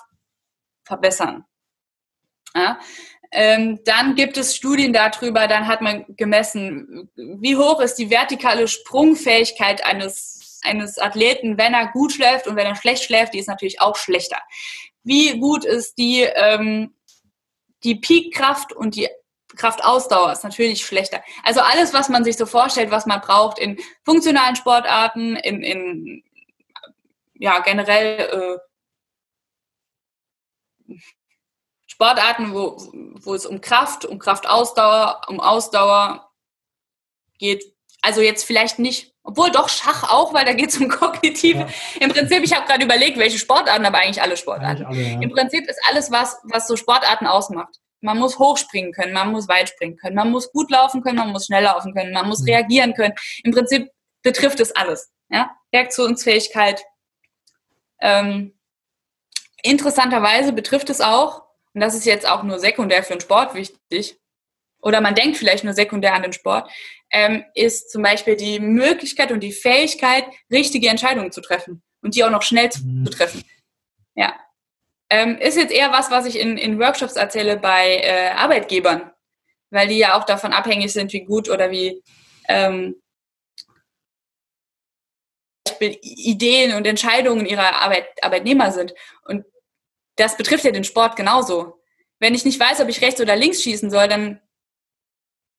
[0.84, 1.44] verbessern.
[2.54, 2.78] Ja?
[3.30, 8.68] Ähm, dann gibt es Studien darüber, dann hat man gemessen, wie hoch ist die vertikale
[8.68, 13.48] Sprungfähigkeit eines eines, Athleten, wenn er gut schläft und wenn er schlecht schläft, die ist
[13.48, 14.38] natürlich auch schlechter.
[15.02, 16.94] Wie gut ist die, ähm,
[17.84, 19.08] die Peakkraft und die
[19.56, 21.22] Kraftausdauer ist natürlich schlechter.
[21.42, 26.24] Also alles, was man sich so vorstellt, was man braucht in funktionalen Sportarten, in, in
[27.34, 28.58] ja, generell
[30.88, 30.98] äh,
[31.86, 32.76] Sportarten, wo,
[33.22, 36.30] wo es um Kraft, um Kraftausdauer, um Ausdauer
[37.38, 37.64] geht.
[38.02, 41.58] Also jetzt vielleicht nicht, obwohl doch Schach auch, weil da geht es um Kognitive.
[41.58, 41.68] Ja.
[42.00, 44.86] Im Prinzip, ich habe gerade überlegt, welche Sportarten, aber eigentlich alle Sportarten.
[44.86, 45.20] Eigentlich alle, ja.
[45.20, 47.76] Im Prinzip ist alles, was, was so Sportarten ausmacht.
[48.00, 51.30] Man muss hochspringen können, man muss weit springen können, man muss gut laufen können, man
[51.30, 52.46] muss schnell laufen können, man muss mhm.
[52.46, 53.12] reagieren können.
[53.44, 53.90] Im Prinzip
[54.22, 55.10] betrifft es alles.
[55.28, 55.50] Ja?
[55.74, 56.82] Reaktionsfähigkeit,
[58.00, 58.58] ähm,
[59.62, 61.42] interessanterweise betrifft es auch,
[61.74, 64.18] und das ist jetzt auch nur sekundär für den Sport wichtig,
[64.80, 66.70] oder man denkt vielleicht nur sekundär an den Sport,
[67.10, 72.24] ähm, ist zum Beispiel die Möglichkeit und die Fähigkeit, richtige Entscheidungen zu treffen und die
[72.24, 73.04] auch noch schnell zu, mhm.
[73.04, 73.44] zu treffen.
[74.14, 74.34] Ja.
[75.10, 79.10] Ähm, ist jetzt eher was, was ich in, in Workshops erzähle bei äh, Arbeitgebern,
[79.70, 82.02] weil die ja auch davon abhängig sind, wie gut oder wie
[82.46, 82.96] ähm,
[85.78, 88.94] Beispiel Ideen und Entscheidungen ihrer Arbeit, Arbeitnehmer sind.
[89.24, 89.44] Und
[90.16, 91.80] das betrifft ja den Sport genauso.
[92.18, 94.40] Wenn ich nicht weiß, ob ich rechts oder links schießen soll, dann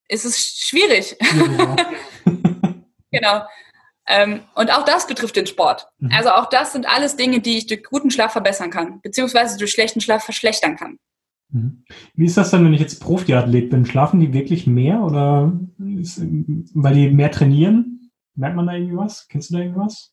[0.10, 1.16] ist es schwierig.
[1.22, 1.76] Ja.
[3.12, 3.42] genau.
[4.08, 5.88] Ähm, und auch das betrifft den Sport.
[6.00, 6.12] Mhm.
[6.12, 9.72] Also auch das sind alles Dinge, die ich durch guten Schlaf verbessern kann, beziehungsweise durch
[9.72, 10.98] schlechten Schlaf verschlechtern kann.
[11.52, 11.84] Mhm.
[12.16, 13.86] Wie ist das dann, wenn ich jetzt Profiathlet bin?
[13.86, 15.54] Schlafen die wirklich mehr oder
[16.00, 16.22] ist,
[16.74, 18.12] weil die mehr trainieren?
[18.36, 19.28] Merkt man da irgendwie was?
[19.28, 20.12] Kennst du da irgendwas?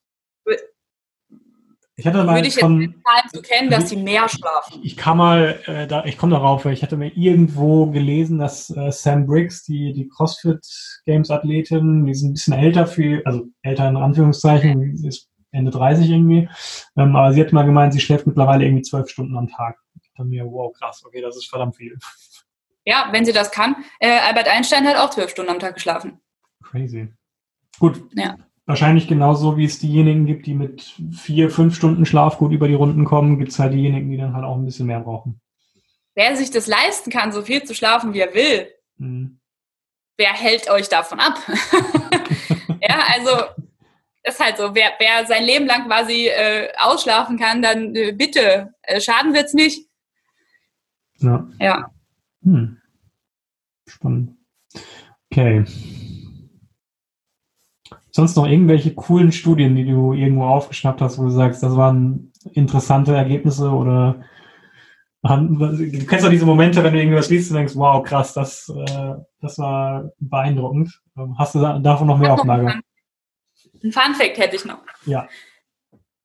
[1.98, 4.80] Ich hatte mal Würde ich von, jetzt Zahlen zu kennen, dass sie mehr schlafen.
[4.82, 8.68] Ich kam mal, äh, da, ich komme darauf, weil ich hatte mir irgendwo gelesen, dass
[8.68, 10.60] äh, Sam Briggs, die, die CrossFit
[11.06, 15.70] Games Athletin, die ist ein bisschen älter für, also älter in Anführungszeichen, sie ist Ende
[15.70, 16.50] 30 irgendwie,
[16.98, 19.78] ähm, aber sie hat mal gemeint, sie schläft mittlerweile irgendwie zwölf Stunden am Tag.
[20.02, 21.98] Ich dachte mir, wow, krass, okay, das ist verdammt viel.
[22.84, 23.74] Ja, wenn sie das kann.
[24.00, 26.20] Äh, Albert Einstein hat auch zwölf Stunden am Tag geschlafen.
[26.62, 27.08] Crazy.
[27.78, 28.02] Gut.
[28.14, 28.36] Ja.
[28.66, 32.74] Wahrscheinlich genauso, wie es diejenigen gibt, die mit vier, fünf Stunden Schlaf gut über die
[32.74, 35.40] Runden kommen, gibt es halt diejenigen, die dann halt auch ein bisschen mehr brauchen.
[36.16, 39.38] Wer sich das leisten kann, so viel zu schlafen, wie er will, mhm.
[40.16, 41.38] wer hält euch davon ab?
[42.80, 43.30] ja, also
[44.24, 48.74] ist halt so, wer, wer sein Leben lang quasi äh, ausschlafen kann, dann äh, bitte,
[48.82, 49.88] äh, schaden wird's nicht.
[51.18, 51.46] Ja.
[51.60, 51.90] Ja.
[52.42, 52.78] Hm.
[53.86, 54.36] Spannend.
[55.30, 55.64] Okay.
[58.16, 62.32] Sonst noch irgendwelche coolen Studien, die du irgendwo aufgeschnappt hast, wo du sagst, das waren
[62.54, 64.24] interessante Ergebnisse oder
[65.22, 69.16] du kennst doch diese Momente, wenn du irgendwas liest und denkst, wow, krass, das, äh,
[69.42, 70.98] das war beeindruckend.
[71.18, 72.80] Ähm, hast du davon noch mehr auf Lager?
[73.84, 74.78] Ein Fun Fact hätte ich noch.
[75.04, 75.28] Ja.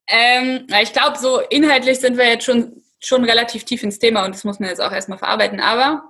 [0.08, 2.72] Ähm, ich glaube, so inhaltlich sind wir jetzt schon,
[3.02, 5.60] schon relativ tief ins Thema und das muss man jetzt auch erstmal verarbeiten.
[5.60, 6.04] Aber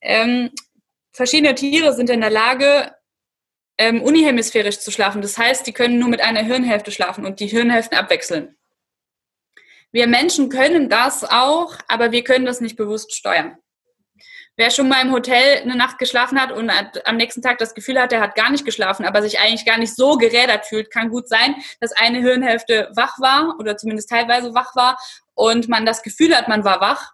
[0.00, 0.50] ähm,
[1.10, 2.92] verschiedene Tiere sind in der Lage,
[3.78, 5.22] ähm, unihemisphärisch zu schlafen.
[5.22, 8.56] Das heißt, die können nur mit einer Hirnhälfte schlafen und die Hirnhälften abwechseln.
[9.90, 13.56] Wir Menschen können das auch, aber wir können das nicht bewusst steuern.
[14.56, 16.68] Wer schon mal im Hotel eine Nacht geschlafen hat und
[17.06, 19.78] am nächsten Tag das Gefühl hat, er hat gar nicht geschlafen, aber sich eigentlich gar
[19.78, 24.54] nicht so gerädert fühlt, kann gut sein, dass eine Hirnhälfte wach war oder zumindest teilweise
[24.54, 24.98] wach war
[25.34, 27.12] und man das Gefühl hat, man war wach,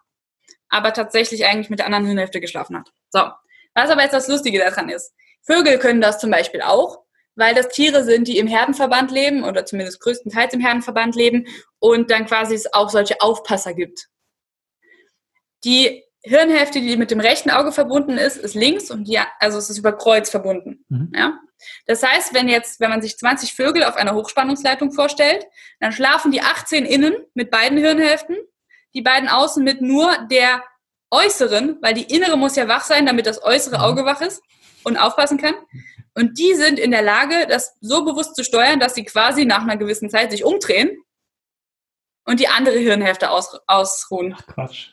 [0.69, 2.89] aber tatsächlich eigentlich mit der anderen Hirnhälfte geschlafen hat.
[3.11, 3.29] So.
[3.75, 5.13] Was aber jetzt das Lustige daran ist.
[5.45, 7.03] Vögel können das zum Beispiel auch,
[7.35, 11.45] weil das Tiere sind, die im Herdenverband leben oder zumindest größtenteils im Herdenverband leben
[11.79, 14.07] und dann quasi es auch solche Aufpasser gibt.
[15.63, 19.69] Die Hirnhälfte, die mit dem rechten Auge verbunden ist, ist links und die, also es
[19.69, 20.83] ist über Kreuz verbunden.
[20.89, 21.11] Mhm.
[21.13, 21.39] Ja?
[21.85, 25.45] Das heißt, wenn jetzt, wenn man sich 20 Vögel auf einer Hochspannungsleitung vorstellt,
[25.79, 28.37] dann schlafen die 18 innen mit beiden Hirnhälften,
[28.95, 30.63] die beiden außen mit nur der
[31.11, 33.83] äußeren, weil die innere muss ja wach sein, damit das äußere mhm.
[33.83, 34.41] Auge wach ist
[34.85, 35.55] und aufpassen kann.
[36.13, 39.63] Und die sind in der Lage, das so bewusst zu steuern, dass sie quasi nach
[39.63, 40.97] einer gewissen Zeit sich umdrehen
[42.25, 44.35] und die andere Hirnhälfte aus, ausruhen.
[44.37, 44.91] Ach, Quatsch.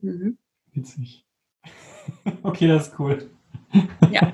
[0.00, 0.38] Mhm.
[0.72, 1.26] Witzig.
[2.42, 3.30] okay, das ist cool.
[4.10, 4.32] Ja.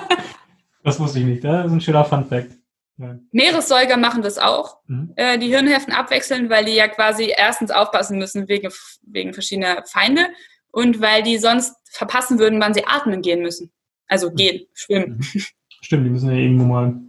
[0.84, 1.44] das wusste ich nicht.
[1.44, 2.52] Das ist ein schöner Fun-Fact.
[2.98, 3.18] Ja.
[3.32, 5.14] Meeressäuger machen das auch, mhm.
[5.16, 8.70] äh, die Hirnhälften abwechseln, weil die ja quasi erstens aufpassen müssen wegen,
[9.06, 10.26] wegen verschiedener Feinde
[10.70, 13.72] und weil die sonst verpassen würden, wann sie atmen gehen müssen.
[14.10, 14.36] Also mhm.
[14.36, 15.16] gehen, schwimmen.
[15.18, 15.42] Mhm.
[15.82, 17.00] Stimmt, die müssen ja irgendwo mal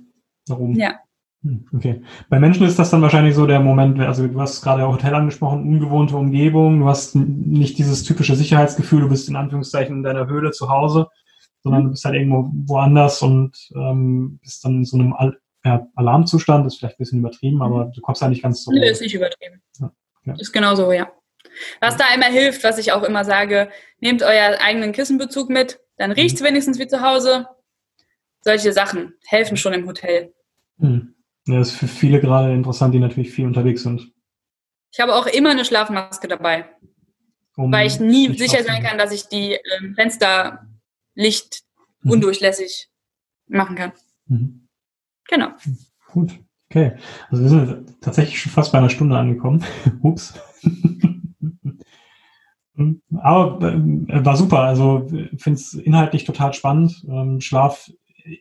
[0.48, 0.76] nach oben.
[0.76, 1.00] Ja.
[1.44, 2.04] Hm, okay.
[2.30, 5.68] Bei Menschen ist das dann wahrscheinlich so der Moment, also du hast gerade Hotel angesprochen,
[5.68, 10.52] ungewohnte Umgebung, du hast nicht dieses typische Sicherheitsgefühl, du bist in Anführungszeichen in deiner Höhle
[10.52, 11.08] zu Hause,
[11.64, 15.16] sondern du bist halt irgendwo woanders und ähm, bist dann in so einem
[15.66, 18.72] ja, Alarmzustand, ist vielleicht ein bisschen übertrieben, aber du kommst da nicht ganz so.
[18.72, 19.62] Nee, ist nicht übertrieben.
[19.80, 19.92] Ja,
[20.26, 20.36] ja.
[20.38, 21.12] Ist genau so, ja.
[21.80, 26.12] Was da immer hilft, was ich auch immer sage, nehmt euer eigenen Kissenbezug mit, dann
[26.12, 26.46] riecht es mhm.
[26.46, 27.48] wenigstens wie zu Hause.
[28.42, 30.34] Solche Sachen helfen schon im Hotel.
[30.78, 31.14] Mhm.
[31.46, 34.12] Ja, das ist für viele gerade interessant, die natürlich viel unterwegs sind.
[34.92, 36.66] Ich habe auch immer eine Schlafmaske dabei,
[37.56, 41.64] um weil ich nie sicher sein kann, dass ich die ähm, Fensterlicht
[42.02, 42.12] mhm.
[42.12, 42.90] undurchlässig
[43.48, 43.92] machen kann.
[44.26, 44.68] Mhm.
[45.30, 45.50] Genau.
[46.08, 46.32] Gut,
[46.70, 46.98] okay.
[47.30, 49.64] Also wir sind tatsächlich schon fast bei einer Stunde angekommen.
[50.02, 50.34] Ups.
[53.22, 54.60] Aber äh, war super.
[54.60, 55.08] Also
[55.38, 57.06] finde es inhaltlich total spannend.
[57.10, 57.90] Ähm, Schlaf,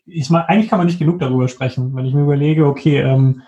[0.06, 1.94] ich meine, eigentlich kann man nicht genug darüber sprechen.
[1.94, 3.42] Wenn ich mir überlege, okay, ähm,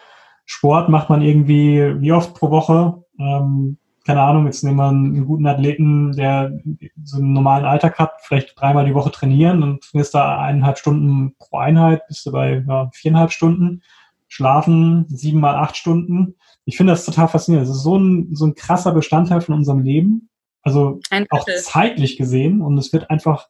[0.44, 3.04] Sport macht man irgendwie wie oft pro Woche?
[3.18, 6.58] Ähm, keine Ahnung, jetzt nehmen wir einen guten Athleten, der
[7.04, 11.34] so einen normalen Alltag hat, vielleicht dreimal die Woche trainieren und trainierst da eineinhalb Stunden
[11.38, 13.82] pro Einheit, bist du bei ja, viereinhalb Stunden.
[14.26, 16.36] Schlafen siebenmal acht Stunden.
[16.64, 17.68] Ich finde das total faszinierend.
[17.68, 20.30] Das ist so ein, so ein krasser Bestandteil von unserem Leben.
[20.62, 21.00] Also
[21.30, 22.62] auch zeitlich gesehen.
[22.62, 23.48] Und es wird einfach,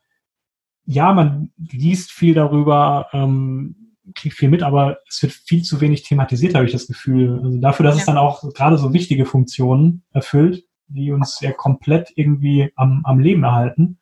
[0.84, 6.02] ja, man liest viel darüber, ähm, kriegt viel mit, aber es wird viel zu wenig
[6.02, 7.40] thematisiert, habe ich das Gefühl.
[7.42, 8.00] Also dafür, dass ja.
[8.00, 13.20] es dann auch gerade so wichtige Funktionen erfüllt, die uns ja komplett irgendwie am, am
[13.20, 13.98] Leben erhalten.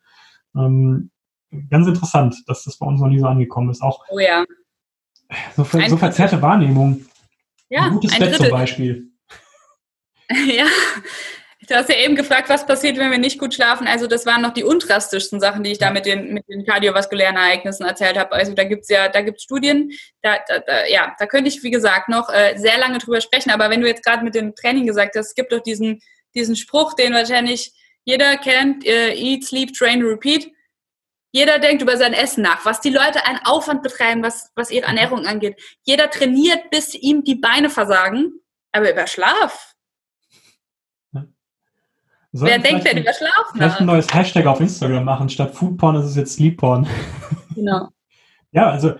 [0.55, 1.11] Ähm,
[1.69, 3.81] ganz interessant, dass das bei uns noch nie so angekommen ist.
[3.81, 4.45] Auch oh ja.
[5.55, 7.05] so, ver so verzerrte Wahrnehmung.
[7.69, 8.47] Ja, ein gutes ein Bett Drittel.
[8.47, 9.07] zum Beispiel.
[10.47, 10.65] Ja,
[11.71, 13.87] Du hast ja eben gefragt, was passiert, wenn wir nicht gut schlafen.
[13.87, 17.37] Also das waren noch die undrastischsten Sachen, die ich da mit den, mit den kardiovaskulären
[17.37, 18.33] Ereignissen erzählt habe.
[18.33, 19.89] Also da gibt's ja, da gibt's Studien,
[20.21, 23.51] da, da, da, ja, da könnte ich, wie gesagt, noch äh, sehr lange drüber sprechen.
[23.51, 26.01] Aber wenn du jetzt gerade mit dem Training gesagt hast, es gibt doch diesen,
[26.35, 27.71] diesen Spruch, den wahrscheinlich
[28.03, 30.51] jeder kennt, äh, Eat, Sleep, Train, Repeat.
[31.31, 34.87] Jeder denkt über sein Essen nach, was die Leute einen Aufwand betreiben, was, was ihre
[34.87, 35.55] Ernährung angeht.
[35.83, 38.41] Jeder trainiert, bis ihm die Beine versagen.
[38.73, 39.70] Aber über Schlaf,
[42.33, 45.29] Wer denkt denn über Schlaf Vielleicht ein neues Hashtag auf Instagram machen.
[45.29, 46.87] Statt Foodporn ist es jetzt Sleepporn.
[47.55, 47.89] Genau.
[48.51, 48.93] ja, also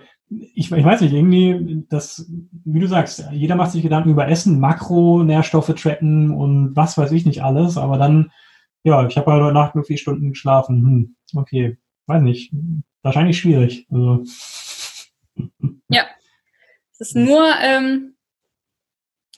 [0.54, 2.26] ich, ich weiß nicht, irgendwie, das,
[2.64, 7.12] wie du sagst, jeder macht sich Gedanken über Essen, Makro, Nährstoffe tracken und was weiß
[7.12, 8.30] ich nicht alles, aber dann,
[8.82, 10.82] ja, ich habe heute Nacht nur vier Stunden geschlafen.
[10.82, 12.52] Hm, okay, weiß nicht.
[13.02, 13.86] Wahrscheinlich schwierig.
[13.90, 14.24] Also.
[15.88, 16.04] Ja.
[16.94, 18.11] Es ist nur, ähm,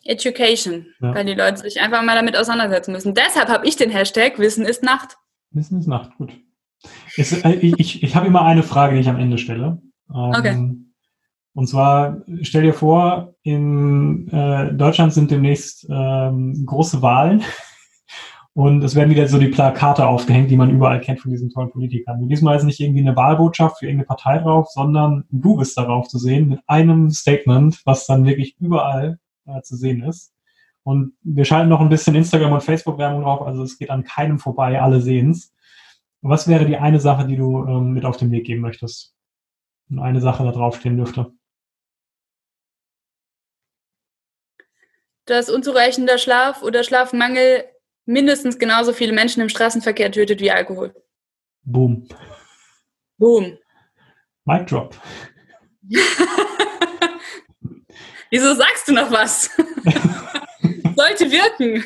[0.04, 1.14] Education, ja.
[1.14, 3.14] weil die Leute sich einfach mal damit auseinandersetzen müssen.
[3.14, 5.16] Deshalb habe ich den Hashtag Wissen ist Nacht.
[5.50, 6.32] Wissen ist Nacht, gut.
[7.16, 9.80] Es, äh, ich ich, habe immer eine Frage, die ich am Ende stelle.
[10.10, 10.70] Ähm, okay.
[11.54, 17.42] Und zwar, stell dir vor, in äh, Deutschland sind demnächst ähm, große Wahlen
[18.54, 21.70] und es werden wieder so die Plakate aufgehängt, die man überall kennt von diesen tollen
[21.70, 22.20] Politikern.
[22.20, 26.08] Und diesmal ist nicht irgendwie eine Wahlbotschaft für irgendeine Partei drauf, sondern du bist darauf
[26.08, 30.32] zu sehen mit einem Statement, was dann wirklich überall äh, zu sehen ist.
[30.82, 34.38] Und wir schalten noch ein bisschen Instagram- und Facebook-Werbung drauf, also es geht an keinem
[34.38, 35.52] vorbei, alle sehen es.
[36.20, 39.14] Was wäre die eine Sache, die du ähm, mit auf den Weg geben möchtest?
[39.90, 41.32] Und eine Sache da draufstehen dürfte.
[45.26, 47.64] Dass unzureichender Schlaf oder Schlafmangel
[48.06, 50.94] mindestens genauso viele Menschen im Straßenverkehr tötet wie Alkohol.
[51.62, 52.06] Boom.
[53.16, 53.58] Boom.
[54.44, 54.94] Mic drop.
[58.34, 59.48] Wieso sagst du noch was?
[60.96, 61.84] Sollte wirken.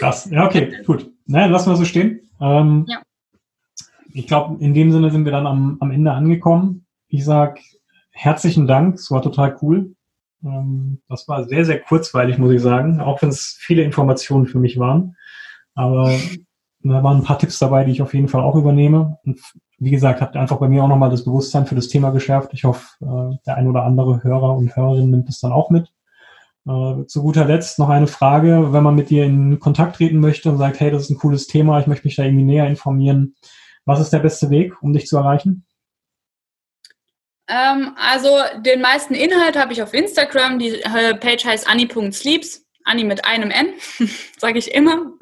[0.00, 0.28] Krass.
[0.32, 1.08] Ja, okay, gut.
[1.26, 2.28] Naja, lassen wir so stehen.
[2.40, 3.02] Ähm, ja.
[4.14, 6.86] Ich glaube, in dem Sinne sind wir dann am, am Ende angekommen.
[7.06, 7.60] Ich sage
[8.10, 8.96] herzlichen Dank.
[8.96, 9.94] Es war total cool.
[10.44, 14.58] Ähm, das war sehr, sehr kurzweilig, muss ich sagen, auch wenn es viele Informationen für
[14.58, 15.16] mich waren.
[15.76, 16.18] Aber
[16.80, 19.18] da waren ein paar Tipps dabei, die ich auf jeden Fall auch übernehme.
[19.24, 19.40] Und
[19.78, 22.50] wie gesagt, hat einfach bei mir auch nochmal das Bewusstsein für das Thema geschärft.
[22.52, 25.92] Ich hoffe, äh, der ein oder andere Hörer und Hörerin nimmt es dann auch mit.
[26.66, 30.50] Äh, zu guter Letzt noch eine Frage, wenn man mit dir in Kontakt treten möchte
[30.50, 33.36] und sagt, hey, das ist ein cooles Thema, ich möchte mich da irgendwie näher informieren.
[33.84, 35.64] Was ist der beste Weg, um dich zu erreichen?
[37.48, 38.28] Ähm, also
[38.64, 40.58] den meisten Inhalt habe ich auf Instagram.
[40.58, 42.64] Die äh, Page heißt anni.sleeps.
[42.84, 43.74] Anni mit einem N,
[44.38, 45.12] sage ich immer.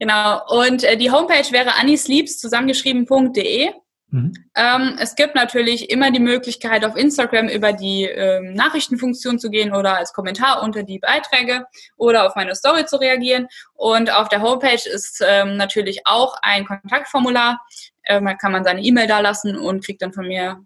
[0.00, 0.40] Genau.
[0.48, 3.70] Und äh, die Homepage wäre annisleeps zusammengeschrieben.de.
[4.08, 4.32] Mhm.
[4.56, 9.72] Ähm, es gibt natürlich immer die Möglichkeit, auf Instagram über die ähm, Nachrichtenfunktion zu gehen
[9.72, 13.46] oder als Kommentar unter die Beiträge oder auf meine Story zu reagieren.
[13.74, 17.60] Und auf der Homepage ist ähm, natürlich auch ein Kontaktformular.
[18.08, 20.64] Ähm, da kann man seine E-Mail da lassen und kriegt dann von mir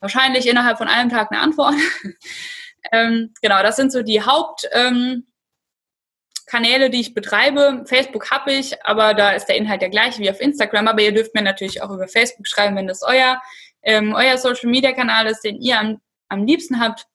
[0.00, 1.74] wahrscheinlich innerhalb von einem Tag eine Antwort.
[2.92, 4.68] Ähm, genau, das sind so die Haupt.
[4.72, 5.26] Ähm,
[6.46, 7.84] Kanäle, die ich betreibe.
[7.86, 10.88] Facebook habe ich, aber da ist der Inhalt der gleiche wie auf Instagram.
[10.88, 13.40] Aber ihr dürft mir natürlich auch über Facebook schreiben, wenn das euer
[13.84, 17.06] ähm, euer Social-Media-Kanal ist, den ihr am, am liebsten habt.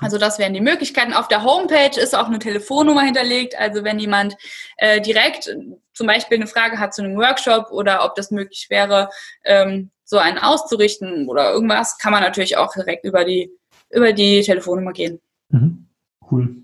[0.00, 1.12] Also das wären die Möglichkeiten.
[1.12, 3.58] Auf der Homepage ist auch eine Telefonnummer hinterlegt.
[3.58, 4.36] Also wenn jemand
[4.76, 5.54] äh, direkt
[5.92, 9.10] zum Beispiel eine Frage hat zu einem Workshop oder ob das möglich wäre,
[9.44, 13.50] ähm, so einen auszurichten oder irgendwas, kann man natürlich auch direkt über die,
[13.90, 15.20] über die Telefonnummer gehen.
[15.50, 15.88] Mhm.
[16.30, 16.56] Cool.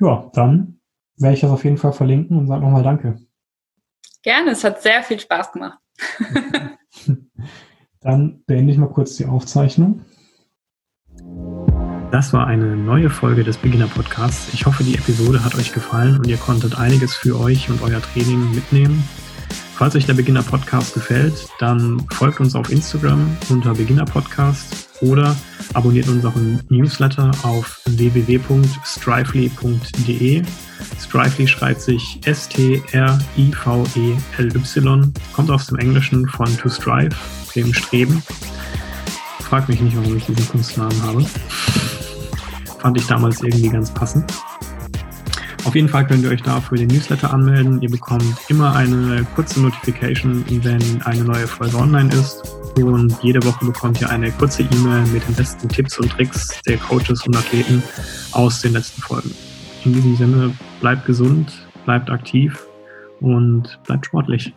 [0.00, 0.80] Ja, dann
[1.18, 3.18] werde ich das auf jeden Fall verlinken und sage nochmal Danke.
[4.22, 5.78] Gerne, es hat sehr viel Spaß gemacht.
[8.00, 10.04] dann beende ich mal kurz die Aufzeichnung.
[12.10, 14.52] Das war eine neue Folge des Beginner Podcasts.
[14.54, 18.00] Ich hoffe, die Episode hat euch gefallen und ihr konntet einiges für euch und euer
[18.00, 19.02] Training mitnehmen.
[19.76, 25.36] Falls euch der Beginner Podcast gefällt, dann folgt uns auf Instagram unter Beginner Podcast oder
[25.74, 30.42] abonniert unseren Newsletter auf www.strively.de.
[30.98, 32.82] Strively schreibt sich S-T-R-I-V-E-L-Y,
[35.34, 37.14] kommt aus dem Englischen von to strive,
[37.54, 38.22] dem Streben.
[39.40, 41.22] Frag mich nicht, warum ich diesen Kunstnamen habe.
[42.78, 44.32] Fand ich damals irgendwie ganz passend.
[45.66, 47.82] Auf jeden Fall könnt ihr euch da für den Newsletter anmelden.
[47.82, 52.40] Ihr bekommt immer eine kurze Notification, wenn eine neue Folge online ist.
[52.76, 56.76] Und jede Woche bekommt ihr eine kurze E-Mail mit den besten Tipps und Tricks der
[56.78, 57.82] Coaches und Athleten
[58.30, 59.32] aus den letzten Folgen.
[59.84, 61.52] In diesem Sinne, bleibt gesund,
[61.84, 62.64] bleibt aktiv
[63.20, 64.54] und bleibt sportlich.